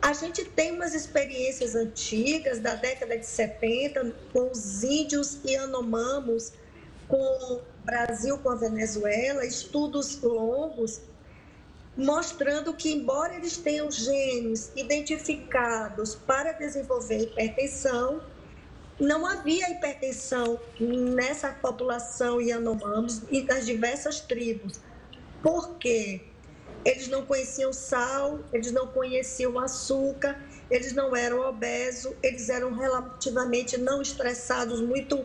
[0.00, 6.54] A gente tem umas experiências antigas, da década de 70, com os índios e anomamos,
[7.06, 11.02] com o Brasil, com a Venezuela, estudos longos,
[11.96, 18.22] mostrando que, embora eles tenham genes identificados para desenvolver hipertensão,
[18.98, 24.80] não havia hipertensão nessa população Yanomamos e das diversas tribos.
[25.42, 26.22] Por quê?
[26.84, 30.40] Eles não conheciam sal, eles não conheciam açúcar,
[30.70, 35.24] eles não eram obesos, eles eram relativamente não estressados, muito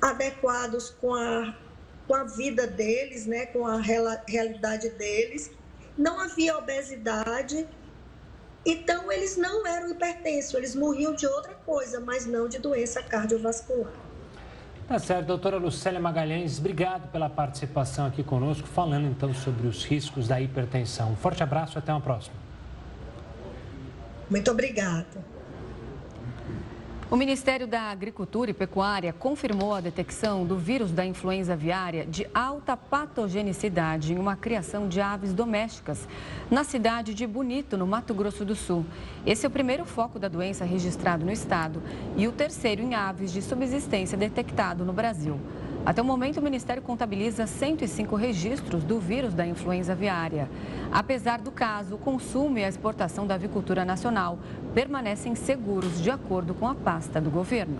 [0.00, 1.54] adequados com a
[2.06, 5.50] com a vida deles, né, com a realidade deles.
[5.96, 7.66] Não havia obesidade,
[8.64, 13.92] então eles não eram hipertensos, eles morriam de outra coisa, mas não de doença cardiovascular.
[14.88, 20.28] Tá certo, doutora Lucélia Magalhães, obrigado pela participação aqui conosco, falando então sobre os riscos
[20.28, 21.12] da hipertensão.
[21.12, 22.36] Um forte abraço e até uma próxima.
[24.30, 25.35] Muito obrigada.
[27.08, 32.26] O Ministério da Agricultura e Pecuária confirmou a detecção do vírus da influenza aviária de
[32.34, 36.08] alta patogenicidade em uma criação de aves domésticas
[36.50, 38.84] na cidade de Bonito, no Mato Grosso do Sul.
[39.24, 41.80] Esse é o primeiro foco da doença registrado no estado
[42.16, 45.38] e o terceiro em aves de subsistência detectado no Brasil.
[45.86, 50.50] Até o momento, o Ministério contabiliza 105 registros do vírus da influenza aviária.
[50.90, 54.36] Apesar do caso, o consumo e a exportação da avicultura nacional
[54.74, 57.78] permanecem seguros, de acordo com a pasta do governo.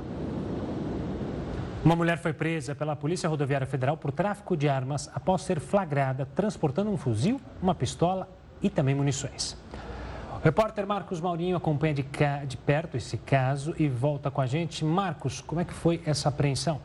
[1.84, 6.28] Uma mulher foi presa pela Polícia Rodoviária Federal por tráfico de armas após ser flagrada
[6.32, 8.28] transportando um fuzil, uma pistola
[8.62, 9.56] e também munições.
[10.40, 12.06] O repórter Marcos Maurinho acompanha de,
[12.46, 14.84] de perto esse caso e volta com a gente.
[14.84, 16.80] Marcos, como é que foi essa apreensão?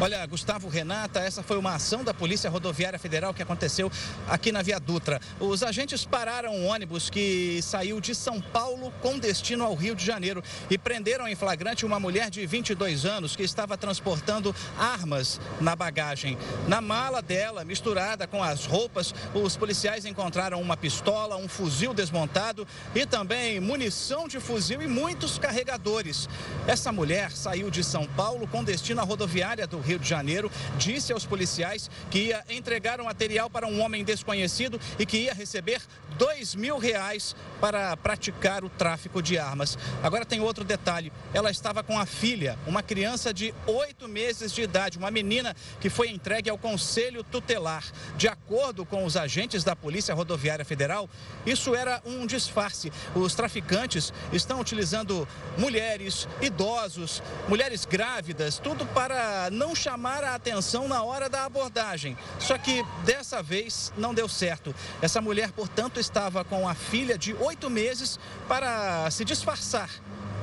[0.00, 3.90] Olha, Gustavo Renata, essa foi uma ação da Polícia Rodoviária Federal que aconteceu
[4.28, 5.20] aqui na Via Dutra.
[5.40, 10.04] Os agentes pararam um ônibus que saiu de São Paulo com destino ao Rio de
[10.04, 10.40] Janeiro
[10.70, 16.38] e prenderam em flagrante uma mulher de 22 anos que estava transportando armas na bagagem.
[16.68, 22.64] Na mala dela, misturada com as roupas, os policiais encontraram uma pistola, um fuzil desmontado
[22.94, 26.28] e também munição de fuzil e muitos carregadores.
[26.68, 31.12] Essa mulher saiu de São Paulo com destino à rodoviária do Rio de Janeiro, disse
[31.12, 35.32] aos policiais que ia entregar o um material para um homem desconhecido e que ia
[35.32, 35.80] receber
[36.18, 39.78] dois mil reais para praticar o tráfico de armas.
[40.02, 44.62] Agora tem outro detalhe: ela estava com a filha, uma criança de oito meses de
[44.62, 47.84] idade, uma menina que foi entregue ao Conselho Tutelar.
[48.16, 51.08] De acordo com os agentes da Polícia Rodoviária Federal,
[51.46, 52.92] isso era um disfarce.
[53.14, 61.02] Os traficantes estão utilizando mulheres, idosos, mulheres grávidas, tudo para não chamar a atenção na
[61.02, 62.16] hora da abordagem.
[62.40, 64.74] Só que dessa vez não deu certo.
[65.00, 69.90] Essa mulher, portanto, estava com a filha de oito meses para se disfarçar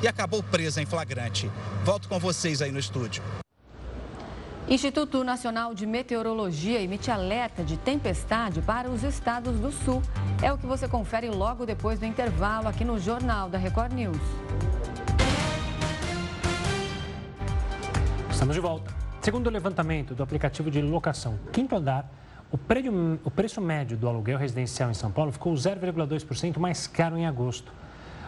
[0.01, 1.49] e acabou presa em flagrante.
[1.83, 3.23] Volto com vocês aí no estúdio.
[4.67, 10.01] Instituto Nacional de Meteorologia emite alerta de tempestade para os estados do sul.
[10.41, 14.17] É o que você confere logo depois do intervalo aqui no Jornal da Record News.
[18.29, 18.93] Estamos de volta.
[19.21, 22.09] Segundo o levantamento do aplicativo de locação Quinto Andar,
[22.51, 27.17] o, prédio, o preço médio do aluguel residencial em São Paulo ficou 0,2% mais caro
[27.17, 27.73] em agosto.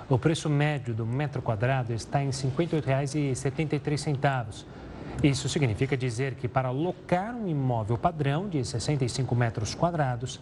[0.09, 4.65] O preço médio do metro quadrado está em R$ 58,73.
[5.23, 10.39] Isso significa dizer que para locar um imóvel padrão de 65 metros quadrados,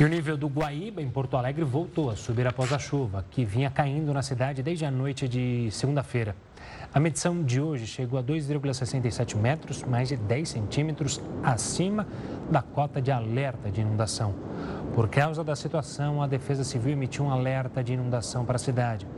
[0.00, 3.44] E o nível do Guaíba, em Porto Alegre, voltou a subir após a chuva, que
[3.44, 6.34] vinha caindo na cidade desde a noite de segunda-feira.
[6.94, 12.06] A medição de hoje chegou a 2,67 metros, mais de 10 centímetros acima
[12.48, 14.32] da cota de alerta de inundação.
[14.94, 19.08] Por causa da situação, a Defesa Civil emitiu um alerta de inundação para a cidade.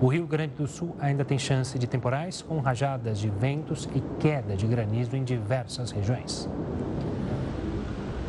[0.00, 4.00] O Rio Grande do Sul ainda tem chance de temporais com rajadas de ventos e
[4.20, 6.48] queda de granizo em diversas regiões.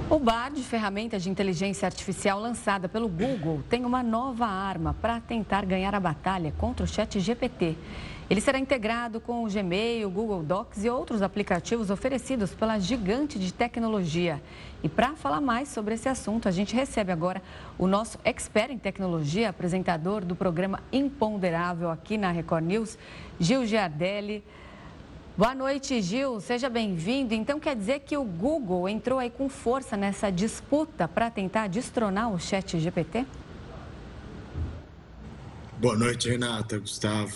[0.08, 5.66] O BARD, ferramenta de inteligência artificial lançada pelo Google, tem uma nova arma para tentar
[5.66, 7.76] ganhar a batalha contra o Chat GPT.
[8.30, 13.52] Ele será integrado com o Gmail, Google Docs e outros aplicativos oferecidos pela gigante de
[13.52, 14.40] tecnologia.
[14.84, 17.42] E para falar mais sobre esse assunto, a gente recebe agora
[17.76, 22.96] o nosso expert em tecnologia, apresentador do programa Imponderável aqui na Record News,
[23.40, 24.44] Gil Giardelli.
[25.38, 26.40] Boa noite, Gil.
[26.40, 27.34] Seja bem-vindo.
[27.34, 32.32] Então, quer dizer que o Google entrou aí com força nessa disputa para tentar destronar
[32.32, 33.26] o chat GPT?
[35.78, 37.36] Boa noite, Renata, Gustavo.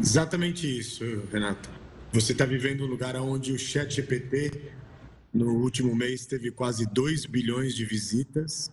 [0.00, 1.70] Exatamente isso, Renata.
[2.12, 4.72] Você está vivendo um lugar onde o Chat GPT,
[5.32, 8.68] no último mês, teve quase 2 bilhões de visitas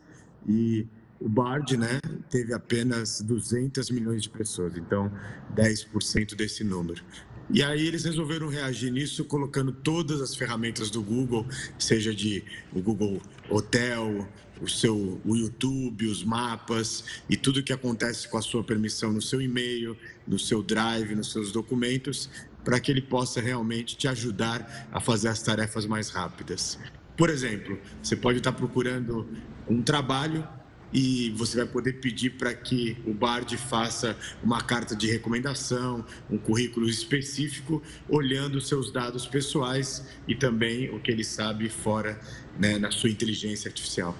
[0.47, 0.87] e
[1.19, 5.11] o Bard, né, teve apenas 200 milhões de pessoas, então
[5.53, 7.03] 10% desse número.
[7.51, 11.47] E aí eles resolveram reagir nisso colocando todas as ferramentas do Google,
[11.79, 13.19] seja de o Google
[13.49, 14.27] Hotel,
[14.61, 19.21] o seu o YouTube, os mapas e tudo que acontece com a sua permissão no
[19.21, 19.97] seu e-mail,
[20.27, 22.29] no seu Drive, nos seus documentos,
[22.63, 26.77] para que ele possa realmente te ajudar a fazer as tarefas mais rápidas.
[27.17, 29.27] Por exemplo, você pode estar procurando
[29.67, 30.47] um trabalho
[30.91, 36.37] e você vai poder pedir para que o Bard faça uma carta de recomendação, um
[36.37, 42.19] currículo específico, olhando seus dados pessoais e também o que ele sabe fora
[42.57, 44.15] né, na sua inteligência artificial.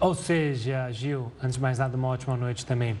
[0.00, 2.96] Ou seja, Gil, antes de mais nada, uma ótima noite também.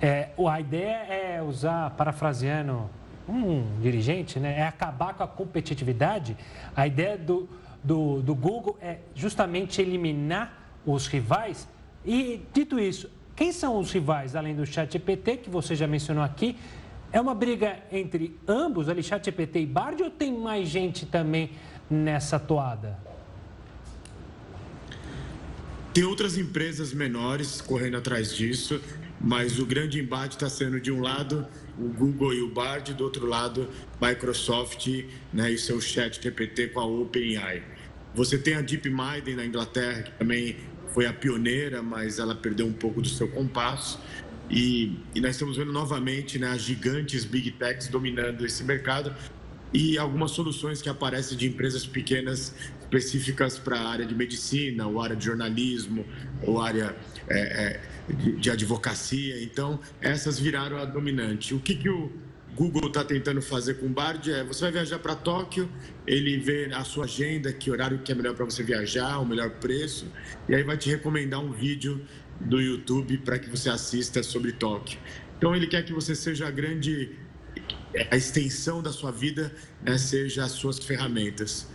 [0.00, 2.90] É, a ideia é usar, parafraseando
[3.26, 6.36] um dirigente, né, é acabar com a competitividade.
[6.76, 7.48] A ideia do,
[7.82, 11.66] do, do Google é justamente eliminar os rivais
[12.04, 16.56] e, dito isso, quem são os rivais, além do ChatGPT, que você já mencionou aqui?
[17.10, 21.50] É uma briga entre ambos, ali, ChatGPT e Bard, ou tem mais gente também
[21.90, 22.98] nessa toada?
[25.92, 28.80] Tem outras empresas menores correndo atrás disso,
[29.20, 31.46] mas o grande embate está sendo, de um lado,
[31.78, 33.68] o Google e o Bard, do outro lado,
[34.00, 34.88] Microsoft
[35.32, 37.62] né, e seu chat GPT com a OpenAI.
[38.14, 40.56] Você tem a DeepMind na Inglaterra, que também
[40.94, 44.00] foi a pioneira, mas ela perdeu um pouco do seu compasso.
[44.48, 49.12] E, e nós estamos vendo novamente né, as gigantes Big Techs dominando esse mercado
[49.72, 55.02] e algumas soluções que aparecem de empresas pequenas específicas para a área de medicina, ou
[55.02, 56.06] área de jornalismo,
[56.42, 56.94] ou área
[57.28, 59.42] é, é, de, advocacia.
[59.42, 61.54] Então, essas viraram a dominante.
[61.54, 62.12] O que, que o
[62.54, 65.68] Google está tentando fazer com o Bard é: você vai viajar para Tóquio,
[66.06, 69.50] ele vê a sua agenda, que horário que é melhor para você viajar, o melhor
[69.50, 70.06] preço,
[70.48, 72.00] e aí vai te recomendar um vídeo
[72.40, 74.98] do YouTube para que você assista sobre Tóquio.
[75.36, 77.10] Então ele quer que você seja a grande
[78.10, 79.52] a extensão da sua vida,
[79.82, 81.68] né, seja as suas ferramentas.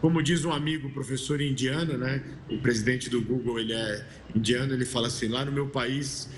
[0.00, 4.84] Como diz um amigo professor indiano, né, o presidente do Google, ele é indiano, ele
[4.86, 6.28] fala assim: lá no meu país,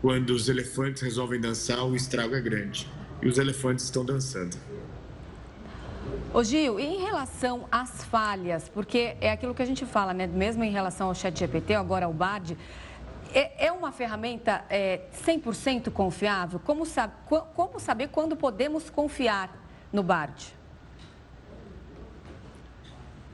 [0.00, 2.88] quando os elefantes resolvem dançar, o estrago é grande.
[3.22, 4.56] E os elefantes estão dançando.
[6.32, 10.26] Ô Gil, e em relação às falhas, porque é aquilo que a gente fala, né?
[10.26, 12.56] Mesmo em relação ao ChatGPT, agora ao Bard,
[13.32, 16.60] é, é uma ferramenta é, 100% confiável?
[16.60, 20.54] Como, sab, como saber quando podemos confiar no Bard?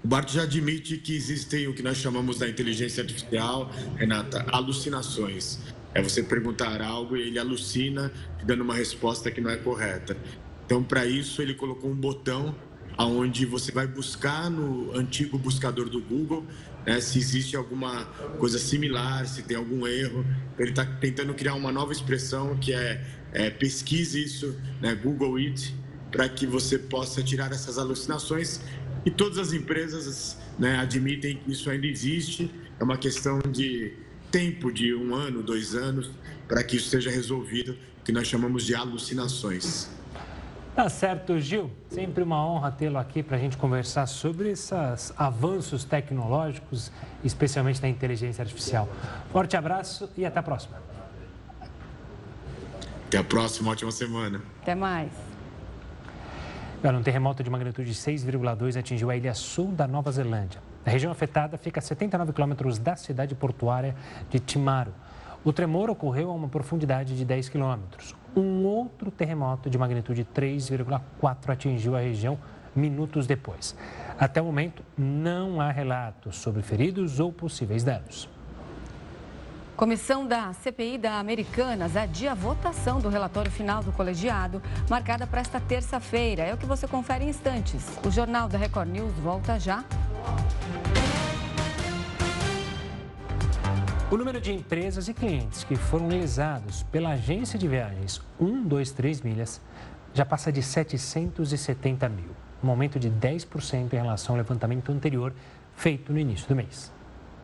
[0.05, 5.59] O Bart já admite que existem o que nós chamamos da inteligência artificial, Renata, alucinações.
[5.95, 8.12] É você perguntar algo e ele alucina,
[8.45, 10.16] dando uma resposta que não é correta.
[10.66, 12.55] Então, para isso, ele colocou um botão
[12.97, 16.45] aonde você vai buscar no antigo buscador do Google
[16.86, 18.05] né, se existe alguma
[18.38, 20.24] coisa similar, se tem algum erro.
[20.59, 25.74] Ele está tentando criar uma nova expressão que é, é pesquise isso, né, Google It,
[26.11, 28.61] para que você possa tirar essas alucinações.
[29.05, 32.51] E todas as empresas né, admitem que isso ainda existe.
[32.78, 33.92] É uma questão de
[34.35, 36.11] tempo, de um ano, dois anos,
[36.49, 39.89] para que isso seja resolvido, que nós chamamos de alucinações.
[40.74, 41.70] Tá certo, Gil.
[41.89, 46.91] Sempre uma honra tê-lo aqui para a gente conversar sobre esses avanços tecnológicos,
[47.22, 48.89] especialmente na inteligência artificial.
[49.30, 50.82] Forte abraço e até a próxima.
[53.07, 54.43] Até a próxima, ótima semana.
[54.62, 55.12] Até mais.
[56.93, 60.61] Um terremoto de magnitude 6,2 atingiu a ilha sul da Nova Zelândia.
[60.85, 63.97] A região afetada fica a 79 quilômetros da cidade portuária
[64.28, 64.93] de Timaru.
[65.43, 68.14] O tremor ocorreu a uma profundidade de 10 quilômetros.
[68.37, 72.39] Um outro terremoto de magnitude 3,4 atingiu a região
[72.76, 73.74] minutos depois.
[74.18, 78.28] Até o momento, não há relatos sobre feridos ou possíveis danos.
[79.77, 85.41] Comissão da CPI da Americanas adia a votação do relatório final do colegiado, marcada para
[85.41, 86.45] esta terça-feira.
[86.45, 87.85] É o que você confere em instantes.
[88.07, 89.85] O Jornal da Record News volta já.
[94.12, 99.61] O número de empresas e clientes que foram lesados pela agência de viagens 123 Milhas
[100.12, 102.31] já passa de 770 mil,
[102.62, 105.35] um aumento de 10% em relação ao levantamento anterior
[105.75, 106.93] feito no início do mês.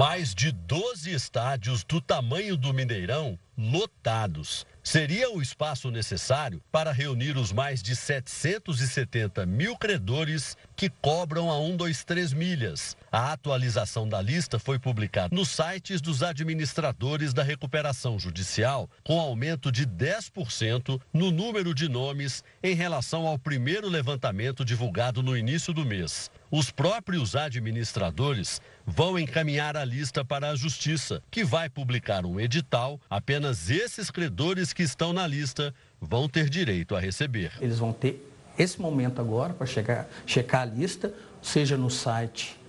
[0.00, 4.66] Mais de 12 estádios do tamanho do Mineirão lotados.
[4.82, 11.58] Seria o espaço necessário para reunir os mais de 770 mil credores que cobram a
[11.58, 12.96] 123 milhas.
[13.12, 19.72] A atualização da lista foi publicada nos sites dos administradores da recuperação judicial, com aumento
[19.72, 25.84] de 10% no número de nomes em relação ao primeiro levantamento divulgado no início do
[25.84, 26.30] mês.
[26.52, 33.00] Os próprios administradores vão encaminhar a lista para a Justiça, que vai publicar um edital.
[33.10, 37.50] Apenas esses credores que estão na lista vão ter direito a receber.
[37.60, 38.24] Eles vão ter
[38.56, 42.59] esse momento agora para checar a lista, seja no site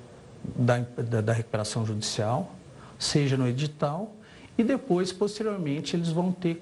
[0.44, 2.56] da, da, da recuperação judicial,
[2.98, 4.16] seja no edital,
[4.58, 6.62] e depois, posteriormente, eles vão ter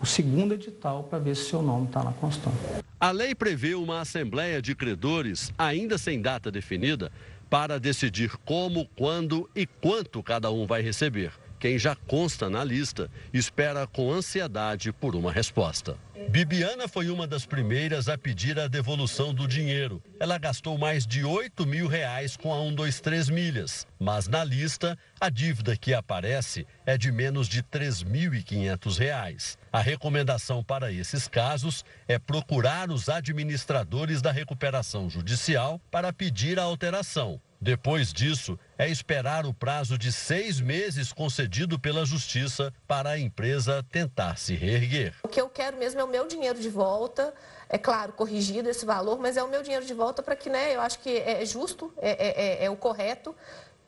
[0.00, 2.56] o segundo edital para ver se seu nome está lá constante.
[3.00, 7.10] A lei prevê uma assembleia de credores, ainda sem data definida,
[7.50, 11.32] para decidir como, quando e quanto cada um vai receber.
[11.58, 15.96] Quem já consta na lista espera com ansiedade por uma resposta.
[16.30, 20.02] Bibiana foi uma das primeiras a pedir a devolução do dinheiro.
[20.20, 25.30] Ela gastou mais de 8 mil reais com a 123 milhas, mas na lista a
[25.30, 29.58] dívida que aparece é de menos de 3.500 reais.
[29.72, 36.64] A recomendação para esses casos é procurar os administradores da recuperação judicial para pedir a
[36.64, 37.40] alteração.
[37.60, 43.84] Depois disso, é esperar o prazo de seis meses concedido pela Justiça para a empresa
[43.90, 45.14] tentar se reerguer.
[45.24, 47.34] O que eu quero mesmo é o meu dinheiro de volta,
[47.68, 50.74] é claro, corrigido esse valor, mas é o meu dinheiro de volta para que, né,
[50.74, 53.34] eu acho que é justo, é, é, é, é o correto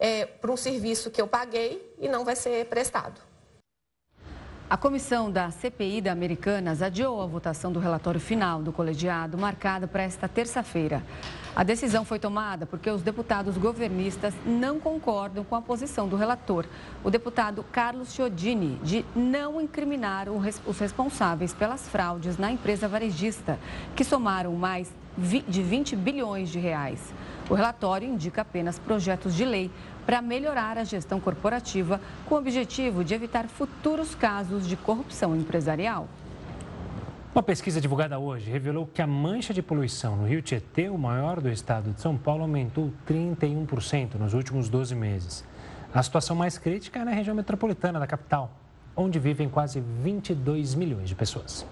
[0.01, 3.21] é, para um serviço que eu paguei e não vai ser prestado.
[4.68, 9.89] A comissão da CPI da Americanas adiou a votação do relatório final do colegiado, marcado
[9.89, 11.03] para esta terça-feira.
[11.55, 16.64] A decisão foi tomada porque os deputados governistas não concordam com a posição do relator,
[17.03, 23.59] o deputado Carlos Chiodini, de não incriminar os responsáveis pelas fraudes na empresa varejista,
[23.96, 27.12] que somaram mais de 20 bilhões de reais.
[27.51, 29.72] O relatório indica apenas projetos de lei
[30.07, 36.09] para melhorar a gestão corporativa, com o objetivo de evitar futuros casos de corrupção empresarial.
[37.41, 41.41] Uma pesquisa divulgada hoje revelou que a mancha de poluição no Rio Tietê, o maior
[41.41, 45.43] do estado de São Paulo, aumentou 31% nos últimos 12 meses.
[45.95, 48.53] A situação mais crítica é na região metropolitana da capital,
[48.95, 51.64] onde vivem quase 22 milhões de pessoas.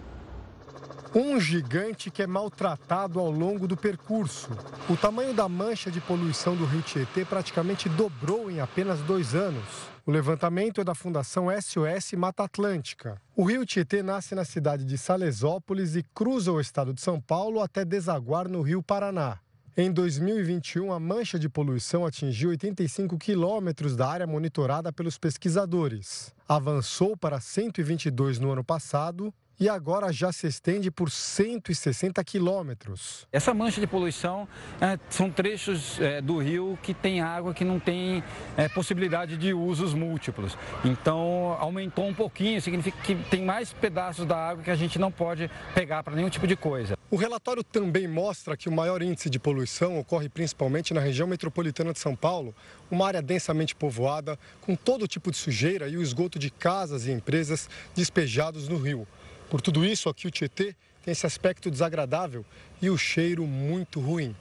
[1.14, 4.49] Um gigante que é maltratado ao longo do percurso.
[4.89, 9.98] O tamanho da mancha de poluição do rio Tietê praticamente dobrou em apenas dois anos.
[10.09, 13.21] O levantamento é da Fundação SOS Mata Atlântica.
[13.37, 17.61] O rio Tietê nasce na cidade de Salesópolis e cruza o estado de São Paulo
[17.61, 19.39] até desaguar no rio Paraná.
[19.77, 26.33] Em 2021, a mancha de poluição atingiu 85 quilômetros da área monitorada pelos pesquisadores.
[26.49, 29.31] Avançou para 122 no ano passado
[29.61, 33.27] e agora já se estende por 160 quilômetros.
[33.33, 34.47] Essa mancha de poluição
[34.81, 38.23] é, são trechos é, do rio que tem água que não tem
[38.57, 40.57] é, possibilidade de usos múltiplos.
[40.85, 45.11] Então aumentou um pouquinho, significa que tem mais pedaços da água que a gente não
[45.11, 46.97] pode pegar para nenhum tipo de coisa.
[47.11, 51.93] O relatório também mostra que o maior índice de poluição ocorre principalmente na região metropolitana
[51.93, 52.55] de São Paulo,
[52.91, 57.11] uma área densamente povoada, com todo tipo de sujeira e o esgoto de casas e
[57.11, 59.07] empresas despejados no rio.
[59.51, 62.45] Por tudo isso, aqui o Tietê tem esse aspecto desagradável
[62.83, 64.37] e o cheiro muito ruim.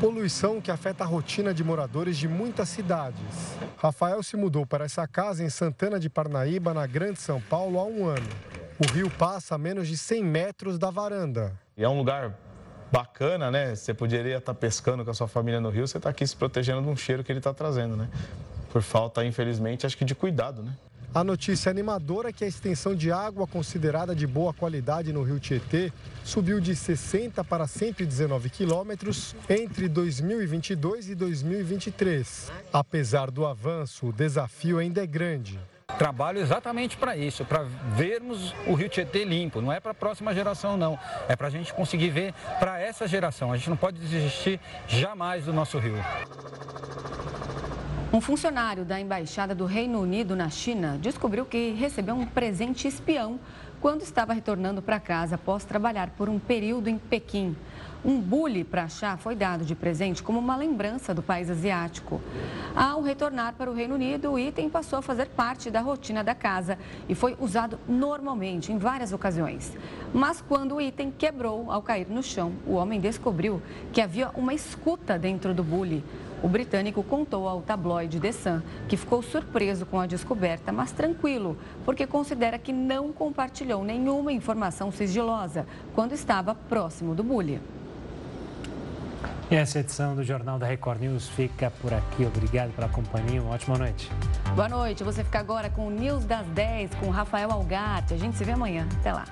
[0.00, 3.56] Poluição que afeta a rotina de moradores de muitas cidades.
[3.76, 7.84] Rafael se mudou para essa casa em Santana de Parnaíba, na Grande São Paulo, há
[7.84, 8.28] um ano.
[8.78, 11.58] O rio passa a menos de 100 metros da varanda.
[11.76, 12.38] É um lugar
[12.92, 13.74] bacana, né?
[13.74, 16.80] Você poderia estar pescando com a sua família no rio, você está aqui se protegendo
[16.80, 18.08] de um cheiro que ele está trazendo, né?
[18.70, 20.76] Por falta, infelizmente, acho que de cuidado, né?
[21.14, 25.38] A notícia animadora é que a extensão de água considerada de boa qualidade no rio
[25.38, 25.92] Tietê
[26.24, 32.50] subiu de 60 para 119 quilômetros entre 2022 e 2023.
[32.72, 35.56] Apesar do avanço, o desafio ainda é grande.
[35.96, 37.62] Trabalho exatamente para isso, para
[37.94, 39.60] vermos o Rio Tietê limpo.
[39.60, 40.98] Não é para a próxima geração, não.
[41.28, 43.52] É para a gente conseguir ver para essa geração.
[43.52, 44.58] A gente não pode desistir
[44.88, 45.94] jamais do nosso rio.
[48.14, 53.40] Um funcionário da Embaixada do Reino Unido na China descobriu que recebeu um presente espião
[53.80, 57.56] quando estava retornando para casa após trabalhar por um período em Pequim.
[58.04, 62.20] Um bule para chá foi dado de presente como uma lembrança do país asiático.
[62.76, 66.36] Ao retornar para o Reino Unido, o item passou a fazer parte da rotina da
[66.36, 69.76] casa e foi usado normalmente em várias ocasiões.
[70.12, 73.60] Mas quando o item quebrou ao cair no chão, o homem descobriu
[73.92, 76.04] que havia uma escuta dentro do bule.
[76.44, 81.56] O britânico contou ao tabloide The Sun que ficou surpreso com a descoberta, mas tranquilo,
[81.86, 87.58] porque considera que não compartilhou nenhuma informação sigilosa quando estava próximo do bully.
[89.50, 92.26] E essa edição do Jornal da Record News fica por aqui.
[92.26, 93.40] Obrigado pela companhia.
[93.40, 94.10] Uma ótima noite.
[94.54, 95.02] Boa noite.
[95.02, 98.12] Você fica agora com o News das 10 com Rafael Algarte.
[98.12, 98.86] A gente se vê amanhã.
[99.00, 99.24] Até lá.